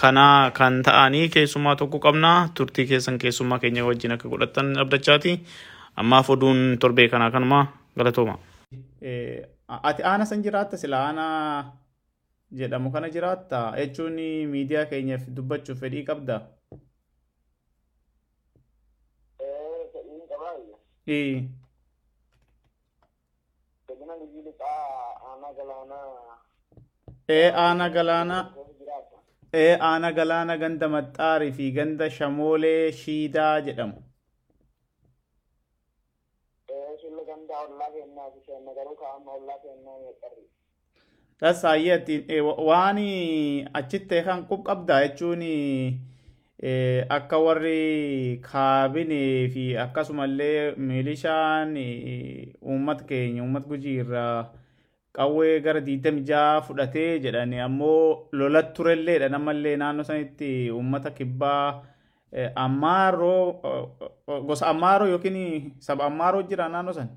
[0.02, 2.32] kanaa kan ta'anii keessummaa tokko qabna.
[2.54, 5.36] Turtii keessan keessummaa keenya wajjin akka godhattan abdachaati.
[5.96, 7.62] Ammaaf oduun torbee kanaa kanuma
[7.98, 8.38] galatooma.
[9.68, 11.24] Ati aana san jiraatta sila aana
[12.58, 14.18] jedhamu kana jiraatta jechuun
[14.52, 16.40] miidiyaa keenyaaf dubbachuuf fedhii qabda.
[27.36, 28.38] Ee aana galaana
[29.62, 33.98] ee aana galaana ganda maxxaarii fi ganda shamoolee shiidaa jedhamu.
[41.40, 42.14] Tasaayyatti
[42.68, 42.98] waan
[43.78, 45.42] achitti kan qub qabda jechuun
[47.16, 51.74] akka warri kaabinee fi akkasumallee milishaan
[52.62, 54.48] uummata keenya uummata gujii irraa
[55.16, 61.82] qawwee gara diidami jaha fudhatee jedhani ammoo lolat turelleedha namallee naannoo sanitti uummata kibbaa
[62.64, 63.42] ammaaroo
[64.48, 67.09] gosa ammaaroo yookiin saba ammaaroo jira naannoo san.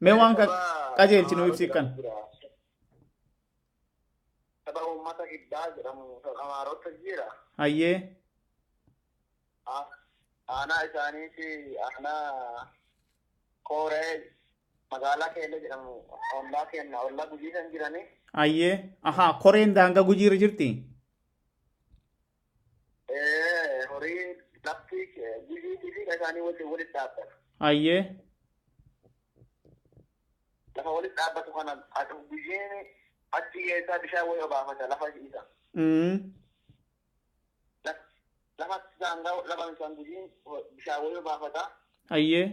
[0.00, 0.36] Mee waan
[0.96, 1.86] qajeelchi nu ibsi kan.
[1.96, 2.31] Saba
[5.02, 6.04] uummata kibbaa jedhamu
[6.42, 7.26] amaarota jira.
[7.58, 7.96] Hayyee.
[10.48, 11.48] Aanaa isaaniiti
[11.86, 12.70] aanaa
[13.62, 14.12] kooree
[14.90, 15.92] magaalaa keella jedhamu
[16.38, 18.02] ollaa kenna ollaa gujii kan jirani.
[18.32, 18.74] Hayyee.
[19.02, 20.68] Ahaa koreen daangaa gujiirra jirti.
[23.90, 24.26] Horii
[24.64, 24.96] lafti
[25.48, 27.34] gujiitii fi isaanii waliin walitti dhaabbata.
[27.58, 28.00] Hayyee.
[30.76, 31.74] lafa walitti dhaabbatu kana
[32.30, 32.86] gujiin
[33.38, 35.42] achi keessaa bishaan wayii obaafata lafa isa.
[38.58, 40.30] Lafa daangaa lafa isaan gujiin
[40.76, 41.62] bishaan wayii obaafata.
[42.08, 42.46] Hayyee.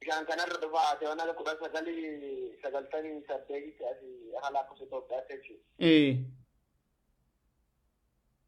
[0.00, 5.64] Bishaan kanarra dhufa ate waan akka kudha sagalii sagaltamii saddeetitti asii akka lakkoofsa Itoophiyaatti jechuudha.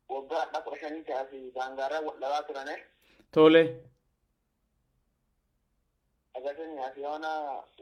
[0.08, 2.76] Waggaa kudha shaniitti asii daangaarra labaa turane.
[3.32, 3.62] Tole.
[6.38, 7.30] Agarsiisni asii yoona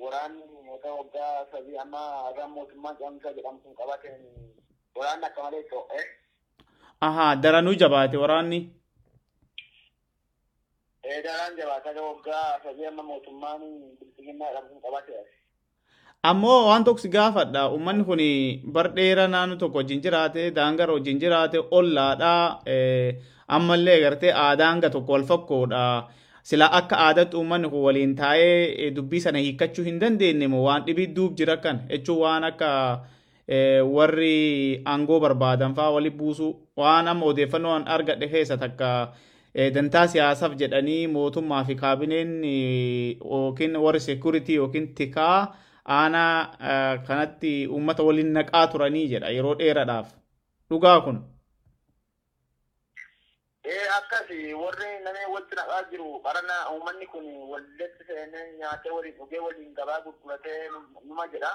[0.05, 4.21] waraanni moota waggaa sadii amma hagaan mootummaan caamsaa jedhamu kun qabateen
[4.99, 6.01] waraanni akka malee to'e.
[7.09, 8.61] Ahaa daranuu jabaate waraanni.
[11.11, 13.61] Ee daraan jabaate aga waggaa sadii amma mootummaan
[14.01, 15.17] bilbilinaa jedhamu kun qabate.
[16.31, 18.23] Ammoo waan tokko si gaafadha uummanni kun
[18.75, 22.33] bar dheeraa naannoo tokko wajjin jiraate daangaa wajjin jiraate ollaadha
[23.57, 25.83] ammallee agartee aadaanga tokko wal fakkoodha.
[26.49, 31.07] Sila akka aadaatti uummanni kun waliin taa'ee dubbii sana hiikkachuu hin dandeenye moo waan dhibii
[31.17, 32.71] duub jira kan jechuun waan akka
[33.97, 34.35] warri
[34.93, 36.51] aangoo barbaadan fa'aa wali buusuu
[36.83, 38.91] waan amma odeeffannoo argadhe keessa takka
[39.75, 45.39] dantaa siyaasaaf jedhanii mootummaa fi kaabineen yookiin warri seekuritii yookiin tikaa
[45.99, 50.09] aanaa kanatti uummata waliin naqaa turanii jedha yeroo dheeraadhaaf.
[50.71, 51.19] Dhugaa kun.
[53.75, 59.41] Ee akkasi warri namni walitti naqaa jiru qarana uummanni kun walitti seenee nyaatee waliin dhugee
[59.47, 60.59] waliin gabaa gurguratee
[61.09, 61.51] numa jedha.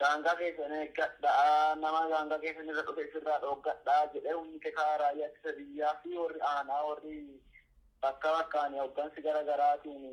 [0.00, 5.52] Daangaa keessan eeggadhaa nama daangaa keessan irra dhufe sirraa dhooggadhaa jedhee humni kekaa raayyaa ittisa
[5.58, 7.18] biyyaa fi warri aanaa warri
[8.06, 10.08] bakka bakkaan hooggansi gara garaatiin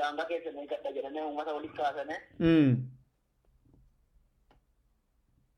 [0.00, 2.16] daangaa keessan eeggadha jedhanii uummata walitti kaasane.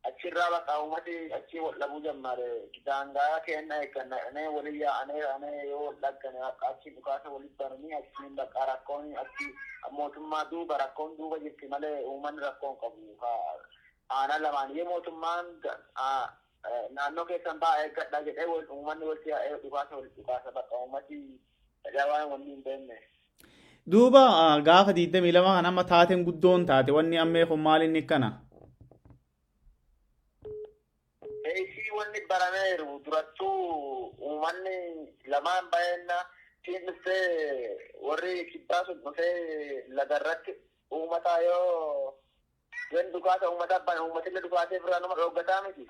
[0.09, 2.49] Achirraa bakka uummati achii wal dhabuu jammare.
[2.87, 7.95] Daangaa kenna eegganna jedhanii walii yaa'anii yaa'anii yoo wal dhaggane akka achi dhukaasa walitti bananii
[8.01, 9.47] achiin bakka rakkoon achi
[9.99, 13.17] mootummaa duuba rakkoon duuba jirti malee uummanni rakkoon qabu
[14.11, 15.47] aanaa lamaan yoo mootummaan
[16.97, 21.19] naannoo keessan ba'aa eeggadha jedhee uummanni walitti yaa'ee dhukaasa walitti dhukaasa bakka uummati
[22.11, 22.99] waan wanni hin beekne.
[23.93, 24.21] Duuba
[24.67, 27.83] gaafa 22 kan amma taateen guddoon taate wanni ammee kun maal
[31.99, 34.77] wanni barameeru durattuu uummanni
[35.33, 36.19] lamaan baay'ina
[36.65, 37.79] siin dhuftee
[38.09, 40.53] warri kibbaa sun dhufee lagarratti
[40.99, 42.15] uummataa yoo
[42.93, 45.87] yoon dhukaasa uummataa bane uummatillee dhukaasee biraa nama dhooggataa miti.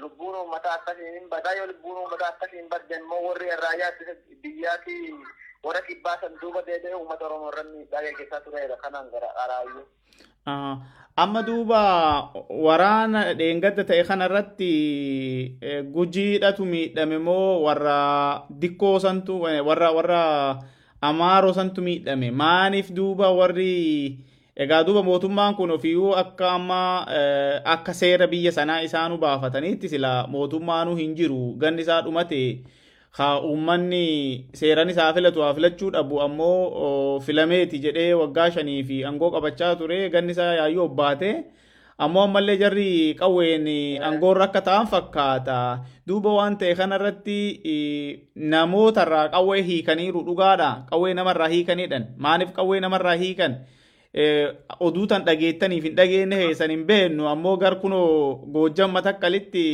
[0.00, 4.96] Lubbuun uummataa akkasiin hin badaa yoo lubbuun uummataa akkasiin badde immoo warri raayyaa ittisa biyyaati
[5.64, 9.86] warra kibbaa san duuba deebi'ee uummata Oromoo irra miidhaa gaggeessaa tureera kanaan gara araayyuu.
[11.16, 11.80] Amma duuba
[12.50, 14.72] waraana dheengadda ta'e kanarratti
[15.94, 20.22] gujiidhatu miidhame moo warra dikkoo santu warra warra
[21.02, 22.30] amaaroo santu miidhame?
[22.30, 24.18] Maaniif duuba warri
[24.56, 27.06] egaa duuba mootummaan kun ofiyyuu akka amma
[27.64, 31.54] akka seera biyya sanaa isaanu baafataniitti sila mootummaanuu hin jiru.
[31.58, 32.40] Ganni isaa dhumate
[33.18, 34.04] haa uummanni
[34.60, 39.98] seeran isaa filatu haa filachuu dhabu ammoo filameeti jedhee waggaa shanii fi aangoo qabachaa ture
[40.14, 41.30] ganni isaa yaayyoo obbaate
[42.06, 42.88] ammoo ammallee jarri
[43.20, 43.68] qawween
[44.06, 45.58] aangoorra akka ta'an fakkaata.
[46.08, 47.38] Duuba waan ta'e kanarratti
[48.54, 50.70] namootarraa qawwee hiikaniiru dhugaadha.
[50.90, 53.54] Qawwee namarraa hiikanidhan maaniif qawwee namarraa hiikan?
[54.80, 59.64] Oduu tan dhageettaniif hin dhageenye heessan hin beennu ammoo gar kunoo goojjamma takkalitti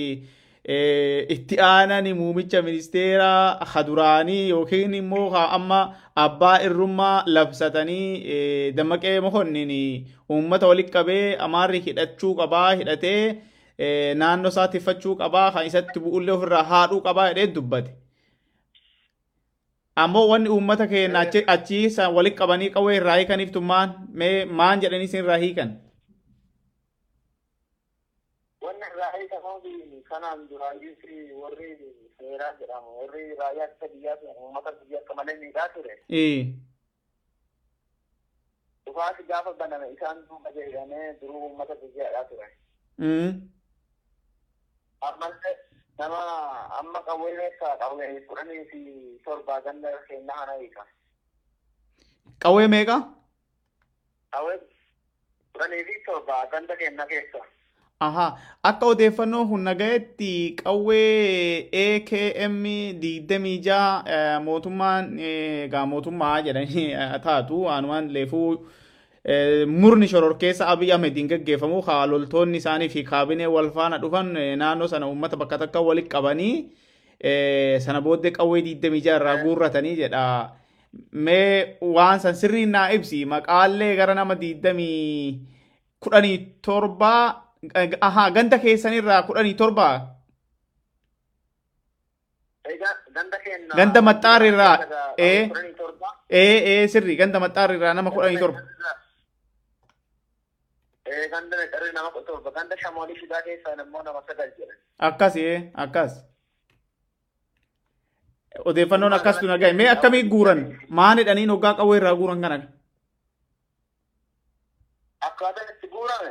[0.69, 3.29] itti aanani muumicha ministeera
[3.73, 5.79] haduraanii yookiin immoo amma
[6.25, 9.73] abbaa irrummaa labsatanii dammaqee mokonnin
[10.31, 13.43] uummata walitti qabee amaarri hidhachuu qabaa hidhatee
[14.23, 17.91] naannoo isaa tiffachuu qabaa kan isatti bu'ullee ofirraa haadhuu qabaa jedhee dubbate.
[19.97, 21.21] Ammoo wanni uummata keenya
[21.55, 21.87] achi
[22.17, 23.95] walitti qabanii qawwee irraa hiikaniiftu maan
[24.61, 25.73] maan jedhanii isin irraa hiikan.
[28.63, 31.71] Wanni irraa hiikamu kanaan duraayyuuti warri
[32.19, 35.95] seeraa jedhamu warri raayyaa ittisa biyyaa uummata biyya akka malee miidhaa ture.
[38.87, 42.49] Dhufaasi gaafa baname isaan duuba jedhamee duruu uummata biyyaadhaa ture.
[45.09, 45.55] Ammallee
[45.99, 46.19] nama
[46.81, 48.81] amma qawwee qawwee kudhanii fi
[49.25, 50.87] torbaa ganda keenya kana hiika.
[52.43, 52.97] Qawwee meeqa?
[54.33, 54.59] Qawwee
[55.53, 57.41] kudhanii fi torbaa ganda keenya keessa.
[58.01, 58.31] Ahaa.
[58.69, 62.55] Akka odeeffannoo hunna gahetti qawwee AKM
[63.03, 63.75] 26
[64.15, 68.47] eh, mootummaan eh, egaa mootummaa jedhanii eh, taatu anumaan leefuu
[69.83, 74.33] murni shororkeessa Abiy Ahmediin gaggeeffamu haaloltoonni isaanii fi kaabinee wal faana dhufan
[74.63, 76.55] naannoo sana uummata bakka takka walit qabanii
[77.89, 80.25] sana booddee qawwee 26 irraa guurratanii jedha.
[81.13, 85.39] Mee waan san sirriin naa ibsi maqaallee gara nama 20
[86.09, 87.50] 17
[88.01, 89.89] ahaa ganda keessanirraa kudhanii torba
[93.77, 94.77] ganda uh, maxxaarirraa
[95.19, 95.51] ee eh?
[95.51, 98.61] uh, ee eh, eh, sirri ganda maxxaarirraa nama kudhanii torba
[101.33, 105.71] ganda maxxaarirraa nama kudha torba ganda shamoolii fidaa keessaan immoo nama sagal jedhe akkas ee
[105.75, 106.13] akkas.
[108.65, 110.61] Odeeffannoon akkas tun argaa mee akkamii guuran.
[110.89, 112.57] maan hidhaniin hoggaa qawwee irraa guuran kana
[115.21, 116.31] akkaataan itti guurame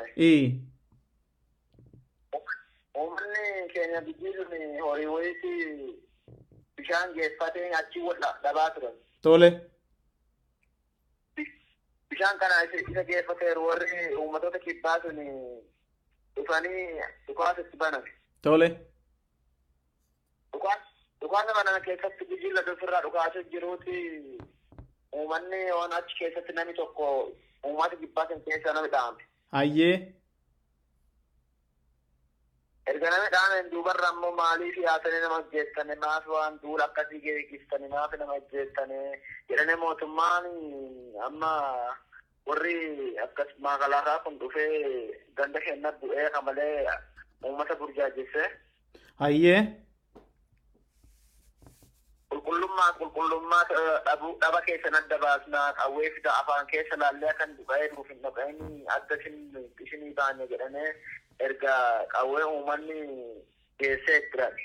[2.99, 5.51] Uummanni keenya biyyiin horii wayiiti
[6.77, 8.95] bishaan geeffatee achi wal dhabaa turan.
[9.21, 9.49] Tole.
[12.09, 15.19] Bishaan kana isa geeffateeru warri uummatoota kibbaa sun
[16.35, 16.83] dhufanii
[17.27, 18.03] dhukaasa itti banan.
[18.41, 18.67] Tole.
[21.21, 23.97] Dhukaasa banan keessatti biyyiin lafa ofirraa dhukaasa jiruuti
[25.15, 27.05] uummanni waan achi keessatti namni tokko
[27.65, 29.23] uummata kibbaa sun keessa nama dha'ame.
[29.51, 29.95] Hayyee.
[32.89, 38.13] Erga nama dhaameen duubarra ammoo maaliif yaatanii nama ajjeettane maaf waan duula akkasii geegistane maaf
[38.21, 38.99] nama ajjeettane
[39.49, 40.47] jedhanii mootummaan
[41.27, 41.51] amma
[42.51, 42.77] warri
[43.25, 44.71] akkas maakalaakaa kun dhufee
[45.41, 46.87] ganda kenna bu'ee ka malee
[47.43, 48.47] uummata burjaajesse
[49.23, 49.59] Hayyee.
[52.31, 53.63] qulqullummaa qulqullummaa
[54.07, 58.59] dhabuu dhaba keessa adda baasnaa qawwee fida afaan keessa laallee kan dhuga'ee dhuuf hin dhaga'in
[58.97, 59.17] adda
[59.85, 60.91] isinii baane jedhamee
[61.47, 61.73] erga
[62.13, 62.99] qawwee uummanni
[63.79, 64.55] geessee jiran.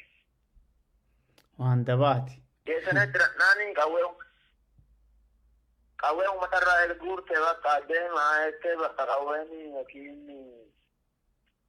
[1.58, 2.40] Waan dabaati.
[2.66, 4.04] Geessanii jiran qawwee
[6.02, 10.20] qawwee uummatarraa erguurte bakka deemaa jettee bakka qawween yookiin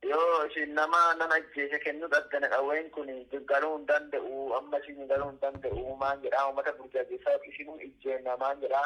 [0.09, 3.07] yoo isin nama nama ajjeese kennuu dhaggane qawween kun
[3.51, 8.61] galuu hin danda'u amma isin galuu hin danda'u maan jedhaa uummata burjaajessaa isinuu ijjeenna maan
[8.65, 8.85] jedhaa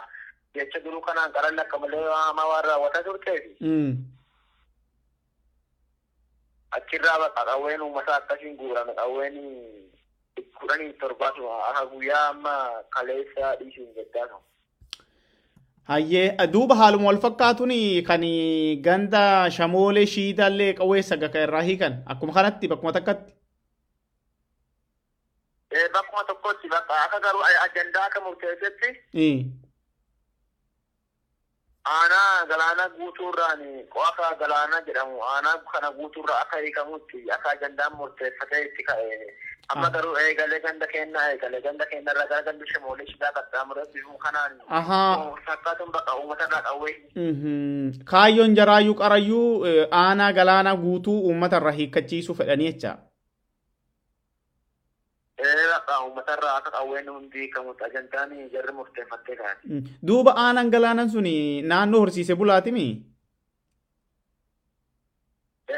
[0.55, 3.51] jecha duruu kanaan qaran akka malee hamaa waan raawwataa turteefi
[6.77, 9.35] achirraa bakka qawween uummata akkasiin guurame qawween
[10.59, 12.53] kudhanii torbaatu akka guyyaa amma
[12.95, 14.39] kaleessa dhiisuun jedhaa
[15.89, 17.71] Hayyee duuba haaluma wal fakkaatuun
[18.09, 18.21] kan
[18.87, 19.21] ganda
[19.57, 23.33] shamoolee shiidaallee qawwee sagaka irraa hiikan akkuma kanatti bakkuma takkatti.
[25.95, 28.89] Bakkuma tokkotti bakka akka garuu ajandaa akka murteessetti
[31.85, 33.61] aanaa galaana guutuurraan
[33.95, 39.17] qofa galaana jedhamu aanaa kana guutuurraa akka hiikamutti akka ajandaan murteeffatee itti ka'e
[39.73, 44.17] amma garuu eegalee ganda kennaa eegalee ganda kennaa irraa gara ganda shamoolee shidaa qaxxaamuree bifuu
[44.25, 44.53] kanaan.
[45.47, 46.95] Fakkaatuun bakka uummatarraa qawwee.
[48.13, 49.65] Kaayyoon jaraayyuu qarayyuu
[50.03, 52.95] aanaa galaana guutuu uummatarraa hiikkachiisuu fedhanii jecha.
[55.43, 59.81] Uummatarraa akka qawween hundi hiikamutti ajandaan jarri murteeffattee kaa'e.
[60.07, 61.23] Duuba aanaan galaanan sun
[61.71, 62.85] naannoo horsiise bulaatimi?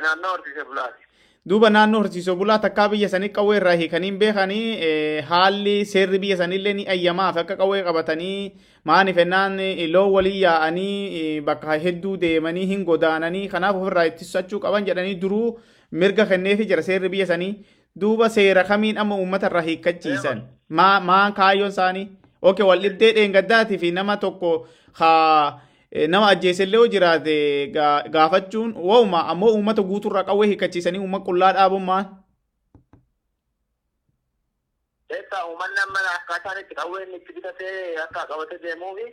[0.01, 1.03] Naannoo horsiise bulaati.
[1.49, 6.73] duuba naannoo horsiisee bulaa takkaa biyya sanii qawwee irraa hiikaniin beekanii haalli seerri biyya sanillee
[6.79, 8.51] ni ayyamaaf akka qawwee qabatanii
[8.89, 9.57] maaniif ennaan
[9.95, 15.47] loon walii yaa'anii bakka hedduu deemanii hin godaananii kanaaf ofirraa ittisachuu qaban jedhanii duruu
[16.03, 17.51] mirga kenneefi jira seerri biyya sanii
[17.99, 22.07] duuba seera kamiin amma uummata irraa hiikkachiisan maan kaayyoon isaanii
[22.41, 24.51] oke wal dhibdee dheengaddaatii fi nama tokko
[24.99, 25.61] haa
[26.13, 27.35] nama ajjeesellee jiraate
[28.13, 32.05] gaafachuun wauma ammoo uummata guuturraa qawwee hiikkachiisanii uummata qullaa dhaabummaan.
[35.15, 39.05] Eessa uummanni amma akkaataan itti qawween itti bitatee akka qabatee deemuufi.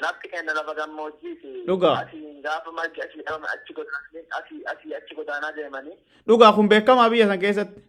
[0.00, 1.52] Lafti kenna lafa gammoojjiiti.
[1.66, 1.96] Dhugaa.
[2.02, 5.96] Asii gaafa margi asii dhabame achi godaananii asii asii achi godaanaa deemanii.
[6.28, 7.80] Dhugaa kun beekamaa biyya san keessatti.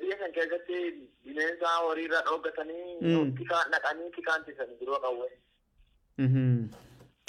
[0.00, 0.76] Biyya san keessatti
[1.24, 5.32] bineensa horiirra dhooggatanii tikaan dhaqanii tikaan tisanii biroo qawwee.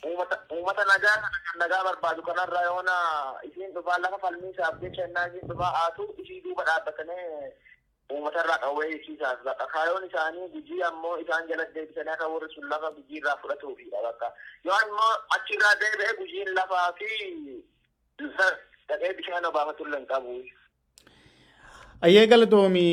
[0.09, 1.17] Uummata nagaa
[1.59, 2.93] nagaa barbaadu kanarra yoona
[3.47, 7.51] isiin dhufaa lafa falmii isaaf jecha innaa isiin dhufaa haatu isii duuba dhaabbatanii
[8.13, 12.91] uummatarraa qawwee hiisiisaaf bakka kaayoon isaanii gujii ammoo isaan jala deebisanii akka warri sun lafa
[12.97, 14.31] gujii irraa fudhatuufidha bakka
[14.69, 17.11] yoo immoo achirraa deebi'ee gujiin lafaa fi
[18.89, 20.33] dhaqee bishaan obaafatullee hin qabu.
[22.07, 22.83] Ayyee galatoomi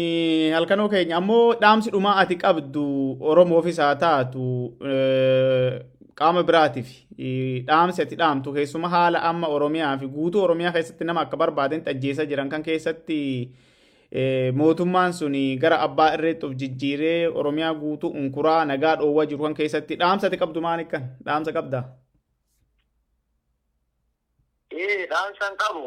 [0.55, 2.85] halkanoo keenya ammoo dhaamsi dhumaa ati qabdu
[3.33, 4.47] Oromoofis haa taatu
[6.21, 6.89] qaama biraatiif
[7.69, 12.27] dhaamsi ati dhaamtu keessuma haala amma Oromiyaa fi guutuu Oromiyaa keessatti nama akka barbaaden ajjeesaa
[12.33, 13.19] jiran kan keessatti
[14.55, 19.97] mootummaan sun gara abbaa irreetti of jijjiiree Oromiyaa guutuu unkuraa nagaa dhoowwaa jiru kan keessatti
[20.03, 21.85] dhaamsa ati qabdu maal kan dhaamsa qabdaa?
[24.71, 25.85] Ee dhaamsa qabu.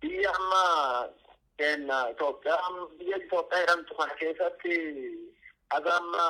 [0.00, 0.62] biyya amma
[1.58, 4.74] kenna Itoophiyaa biyya Itoophiyaa jedhamtu kana keessatti
[5.76, 6.24] aga amma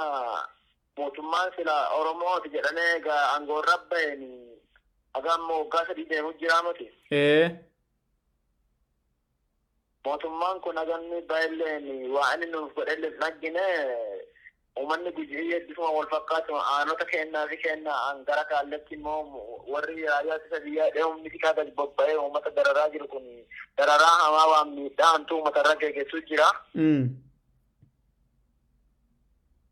[0.98, 4.22] mootummaan sila Oromooti jedhanii egaa aangoorra baheen
[5.14, 6.86] aga amma waggaa sadii deemu jira miti.
[10.04, 11.84] Mootummaan kun aga inni baay'illeen
[12.14, 13.64] waa inni nuuf godhellee nagine
[14.78, 19.22] uummanni gujii heddusuma wal fakkaatu aanota kennaa fi kennaa gara kaalletti immoo
[19.72, 23.24] warri raayyaa ittisa biyyaa dheehumni xiqqaa gadi bobba'ee uummata dararaa jiru kun
[23.78, 26.50] dararaa hamaa waan miidhaa hantu uummatarra geggeessuu jira.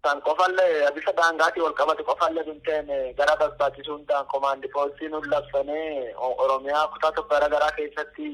[0.05, 2.89] Kan qofallee bifa daangaatii wal qabatu qofallee dunteen
[3.21, 8.29] gara barbaachisuun ta'an komaandi poostii nuun labsanee Oromiyaa kutaa tokko gara garaa keessatti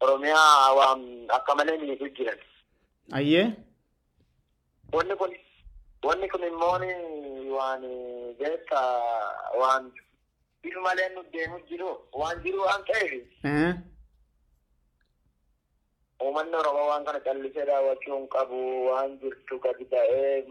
[0.00, 1.02] Oromiyaa waan
[1.38, 2.38] akka malee miidhuu jiran.
[3.12, 3.46] Ayyee.
[4.92, 5.32] Wanni kun
[6.04, 6.78] wanni kun immoo
[7.56, 7.82] waan
[8.38, 8.80] beekta
[9.60, 9.92] waan
[10.62, 13.12] bifa malee nu deemu jiru waan jiru waan ta'eef.
[16.22, 20.44] Uummanni Oromoo waan kana callisee daawwachuu hin qabu waan jirtu gadi ta'ee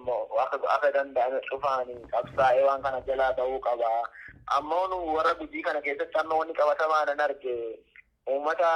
[0.74, 3.90] akka danda'ame cufaan qabsaa'ee waan kana jalaa ta'uu qaba.
[4.58, 7.54] ammoo warra gujii kana keessatti amma wanni qabatamaa nan arge
[8.34, 8.70] uummata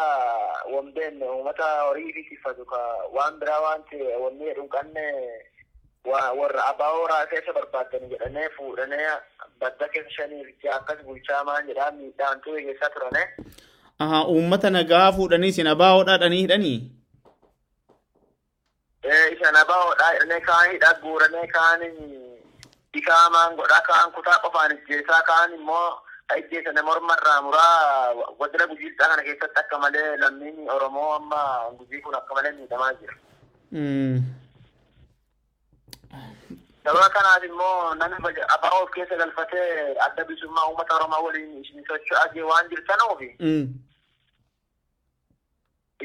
[0.74, 2.82] wambeen uummata horii fi tiffatu ka
[3.18, 5.06] waan biraa waan ta'e wanni jedhu qabne
[6.40, 9.08] warra abaaboo raaseessa barbaadan jedhanii fuudhanii
[9.64, 13.24] badda keessa shanii akkas bulchaa maan jedhaa miidhaan ture keessaa turane.
[14.00, 16.78] Aha, uummata nagaa fuudhanii isin abaaboo dhadhanii hidhanii?
[19.34, 21.82] Isa abaaboo hidhanii kaan hidha guuranii kaan
[22.94, 25.90] dhikaa maan godhaa kaan kutaa qofaan ijjeessaa kaan immoo
[26.38, 31.40] ijjeessanii mormarraa muraa godina gujiidhaa kana keessatti akka malee lammiin Oromoo amma
[31.80, 33.16] gujii kun akka malee miidhamaa jira.
[36.84, 42.46] Sababa kanaaf immoo namni abaaboo of keessa galfatee adda bilisummaa uummata Oromoo waliin isin socho'aa
[42.52, 43.30] waan jirtanuufi.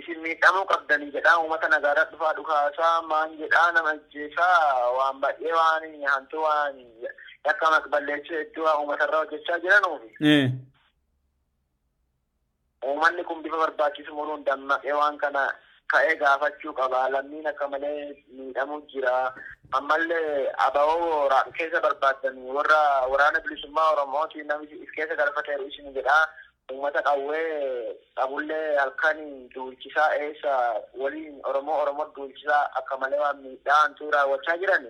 [0.00, 5.84] Isin miidhamuu qabdanii jedhaa uummata nagaadhaa dhufaa dhukaasaa maan jedhaa nama ajjeesaa waan baay'ee waan
[6.14, 6.78] hantu waan
[7.48, 10.14] yakka maqballeessuu hedduu waan uummatarraa hojjechaa jiranuufi.
[12.86, 15.42] Uummanni kun bifa barbaachisu muruun dammaqee waan kana
[15.92, 17.08] ka'ee gaafachuu qaba.
[17.14, 19.32] Lammiin akka malee miidhamuu jira.
[19.72, 22.80] Ammallee ababoo keessa barbaaddanii warra
[23.12, 26.24] waraana bilisummaa Oromootiin namni if keessa galfateeru isin jedhaa.
[26.72, 29.18] Uummata qawwee qabullee halkan
[29.54, 30.52] duulchisaa eessa
[31.00, 34.86] waliin oromoo oromoo duulchisaa akka malee waan miidhaan raawwachaa jiran.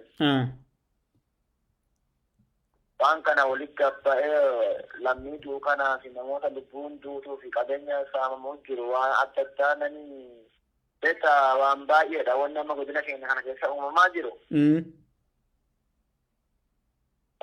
[3.01, 9.12] Waan kana walitti gabba'ee lammii duukanaa fi namoota lubbuun duutuu fi qabeenya saamamuu jiru waan
[9.22, 10.05] adda addaa nani
[11.03, 14.33] beekta waan baay'eedha wanni amma godina keenya kana keessa uumamaa jiru.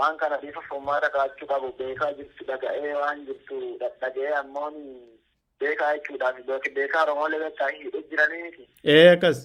[0.02, 4.70] Waan kana bifa furmaata kaachuu qabu beekaa jirtu dhaga'ee waan jirtu dhaga'ee ammoo
[5.64, 8.70] beekaa jechuudhaaf beekaa Oromoolee beektaa hidhee jiraniiti.
[8.94, 9.42] Ee akkas.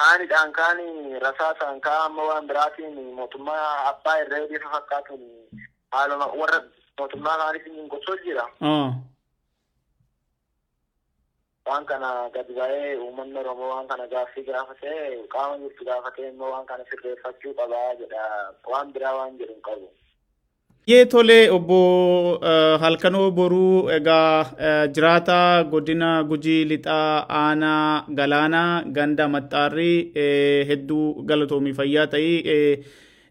[0.00, 5.24] Kaanidhaan kaani rasaasaan kaa amma waan biraatiin mootummaa abbaa irree bifa fakkaatuun
[5.92, 6.60] haaluma warra
[6.98, 8.44] mootummaa kaaniif gochuu jira.
[11.70, 15.00] Waan kana gadi ba'ee uummanni Oromoo waan kana gaaffii gaafatee
[15.34, 18.22] qaama jirtu gaafatee immoo waan kana sirreeffachuu qabaa jedha
[18.74, 19.88] waan biraa waan jedhu hin qabu.
[20.90, 21.78] Yee tolee obbo
[22.82, 25.36] Halkanoo Boruu egaa jiraata
[25.74, 29.98] godina Gujii Lixaa Aanaa Galaanaa Ganda Maxxaarrii
[30.70, 32.38] hedduu galatoomii fayyaa ta'ii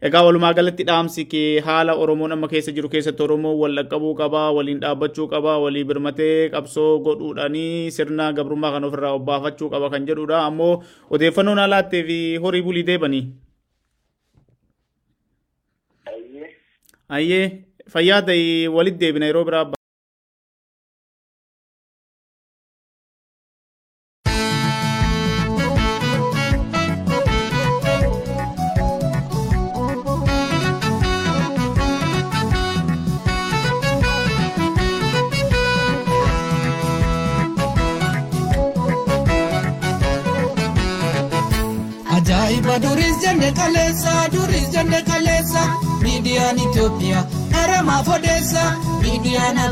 [0.08, 4.52] Egaa walumaa galatti dhaamsi kee haala Oromoon amma keessa jiru keessatti Oromoo wal dhaqqabuu qabaa,
[4.58, 10.39] waliin dhaabbachuu qabaa, walii birmatee qabsoo godhuudhaanii sirna gabrummaa kan ofirraa obbaafachuu qaba kan jedhudha.
[10.52, 10.72] Ammoo
[11.18, 13.24] odeeffannoo naa laattee fi horii bulii deebanii.
[17.18, 17.43] Ayyee
[17.93, 18.47] fayyaa ta'e
[18.78, 19.66] walitti deebina yeroo biraa.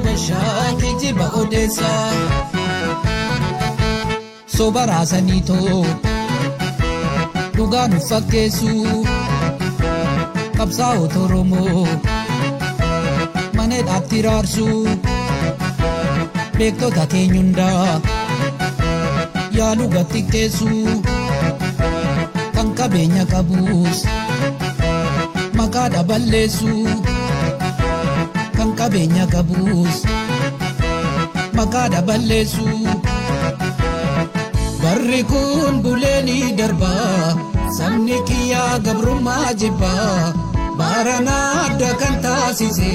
[0.04, 1.90] Miidiyaan Habashaa kijiba odeessa.
[4.46, 5.86] Soba raasanii too
[7.58, 8.70] dhugaa nu fakkeessu
[10.58, 11.88] qabsaa'ota Oromoo
[13.56, 14.68] maneedhaatti raarsu
[16.58, 18.02] beektota keenyundaa
[19.58, 20.70] yaaluu gattikkeessu.
[22.56, 24.00] kan qabeenya qabus
[25.58, 26.70] maqaa dhaballeessu
[28.58, 29.98] kan qabeenya qabus
[31.58, 32.68] maqaa dhaballeessu
[34.82, 37.36] barri kun buleenii darbaa
[37.78, 40.34] sabni kiyyaa gabrummaa jibbaa
[40.80, 42.94] baranaa adda kan taasise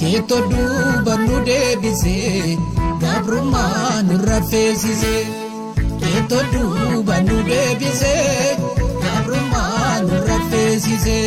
[0.00, 2.16] keettoo duuba nu deebise
[3.02, 5.14] gabrummaa nurra feesise.
[6.02, 8.14] keettoo duuba nu deebise
[10.08, 11.18] nurra feesise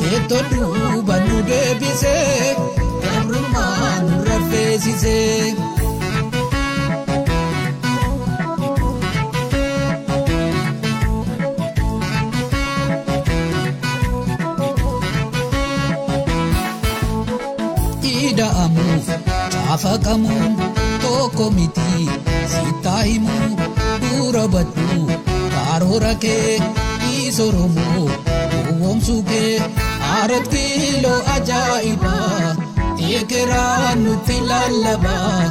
[0.00, 2.14] keettoo duuba nu deebise
[3.04, 5.16] gabrummaa nurra feesise.
[18.10, 19.06] Ida'amuuf
[19.52, 20.52] caafaqamuun
[21.02, 22.08] tokko miti
[22.52, 23.50] sitaa himuu.
[24.02, 24.88] dura baddu
[25.54, 26.54] karoora kee
[27.30, 28.04] isoromoo
[28.52, 29.56] gowwoomsuu kee
[30.14, 32.54] aaret kiiloo ajaa'ibaa
[33.08, 35.42] eekeraa nutti lallabaa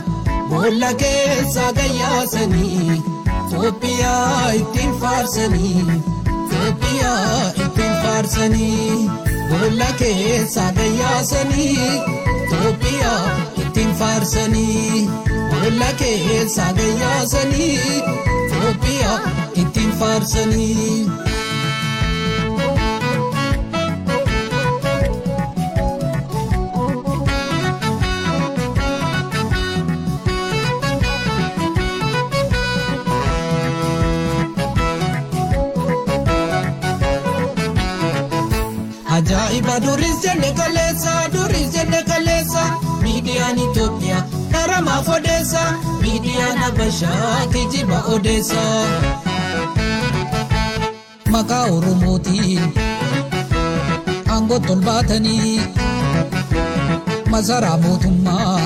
[0.49, 3.01] boolla keessa gayyaasanii
[3.49, 5.85] Itoophiyaa ittiin faarsanii
[6.33, 9.09] Itoophiyaa ittiin faarsanii
[9.49, 11.87] boolla keessa gayyaasanii
[12.43, 13.23] Itoophiyaa
[13.63, 15.07] ittiin faarsanii
[15.51, 17.73] boolla keessa gayyaasanii
[18.45, 19.19] Itoophiyaa
[19.63, 21.28] ittiin faarsanii.
[44.79, 45.59] Dharamaaf odeessa
[46.01, 48.61] miidiyaan Habashaa kijiba odeessa.
[51.31, 52.73] Maqaa Oromootiin
[54.29, 55.61] aangoo tolbaatanii
[57.29, 58.59] masaraa mootummaa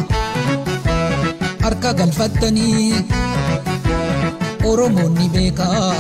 [1.64, 3.06] harka galfattanii
[4.64, 5.94] Oromoonni beekaa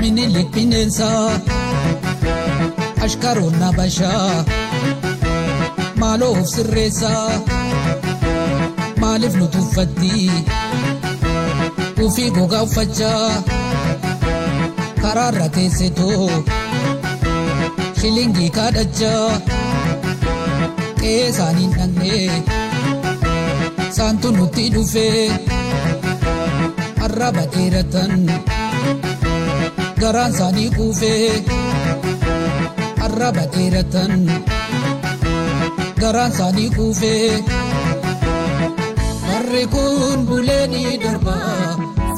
[0.00, 1.40] minilik bineensaa.
[3.04, 4.44] ashkaroon Habashaa
[6.00, 7.59] maaloo of sirreessaa
[9.20, 10.30] maaliif nu tuffatti
[12.04, 13.42] ufii gogaa uffachaa
[15.02, 16.28] karaarra teessetoo
[18.00, 19.26] shilingii kaadhachaa
[21.00, 22.30] qe'ee isaaniin dhaqnee
[23.98, 25.26] saantu nutti dhufee
[27.04, 28.12] arraba dheeratan
[30.00, 31.44] garaan isaanii kuufee.
[33.06, 34.12] arraba dheeratan
[36.02, 37.44] garaan isaanii kuufee
[39.50, 41.36] warri kun bulee ni darba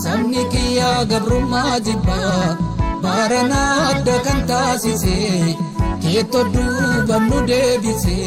[0.04, 2.18] sabni kiyyaa gabrummaa jibba
[3.04, 5.16] baranaa adda kan taasise
[6.02, 8.18] keettoo duuban nu deebise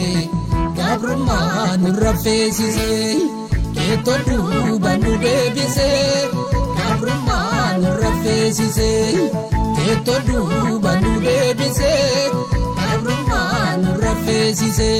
[0.79, 2.89] gabrummaa nurra feesise
[3.77, 5.89] keettoo duuban nu deebise
[6.79, 8.91] gabrummaa nurra feesise.
[9.77, 11.93] Keettoo duuba nu deebise
[12.77, 14.91] gabrummaa nurra feesise.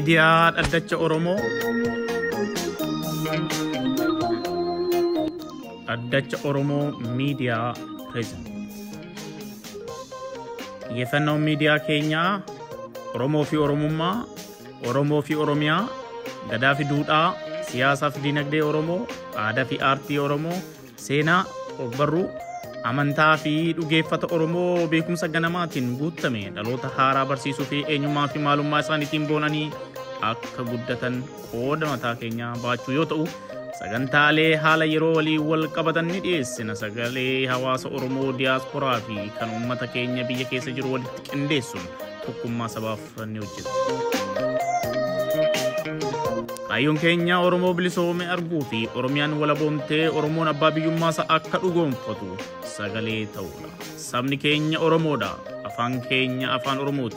[0.00, 1.36] Miidiyaa Dhaddacha Oromoo.
[5.88, 6.86] Dhaddacha Oromoo
[7.16, 7.74] Miidiyaa
[8.08, 8.48] Pireezidant
[10.88, 12.40] Xiyyeeffannoon miidiyaa keenyaa
[13.14, 14.24] Oromoo fi Oromummaa,
[14.88, 15.88] Oromoo fi Oromiyaa,
[16.50, 17.34] gadaa fi duudhaa,
[17.70, 19.06] siyaasaa fi dinagdee Oromoo,
[19.36, 20.56] aadaa fi aartii Oromoo,
[20.96, 21.44] seenaa,
[21.78, 22.26] ogbarruu,
[22.84, 29.26] amantaa fi dhugeeffata Oromoo beekumsa ganamaatiin guutame dhaloota haaraa barsiisuu fi eenyummaa fi maalummaa isaaniitiin
[29.28, 29.70] boonanii
[30.32, 33.24] akka guddatan qooda mataa keenyaa baachuu yoo ta'u,
[33.80, 39.86] sagantaalee haala yeroo waliin wal qabatan ni dhiyeessina sagalee hawaasa Oromoo diyaasporaa fi kan uummata
[39.96, 41.86] keenya biyya keessa jiru walitti qindeessuun
[42.26, 43.70] tokkummaa sabaaf ni hojjeta.
[46.70, 52.36] Kaayyoon keenya Oromoo bilisoome arguu fi Oromiyaan walaboomtee Oromoon abbaa biyyummaasaa akka dhugoomfatu
[52.76, 53.68] sagalee ta'uudha.
[54.08, 55.30] Sabni keenya Oromoodha.
[55.70, 57.16] Afaan keenya afaan Oromooti.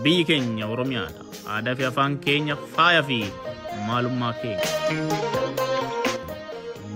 [0.00, 1.22] Biyyi keenya Oromiyaadha.
[1.54, 3.18] Aadaa fi afaan keenya faaya fi
[3.88, 4.68] maalummaa keenya.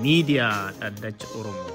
[0.02, 1.74] Miidiyaa Dhaddacha Oromoo.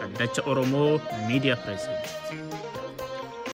[0.00, 2.49] Dhaddacha Oromoo Miidiyaa Pireesideent.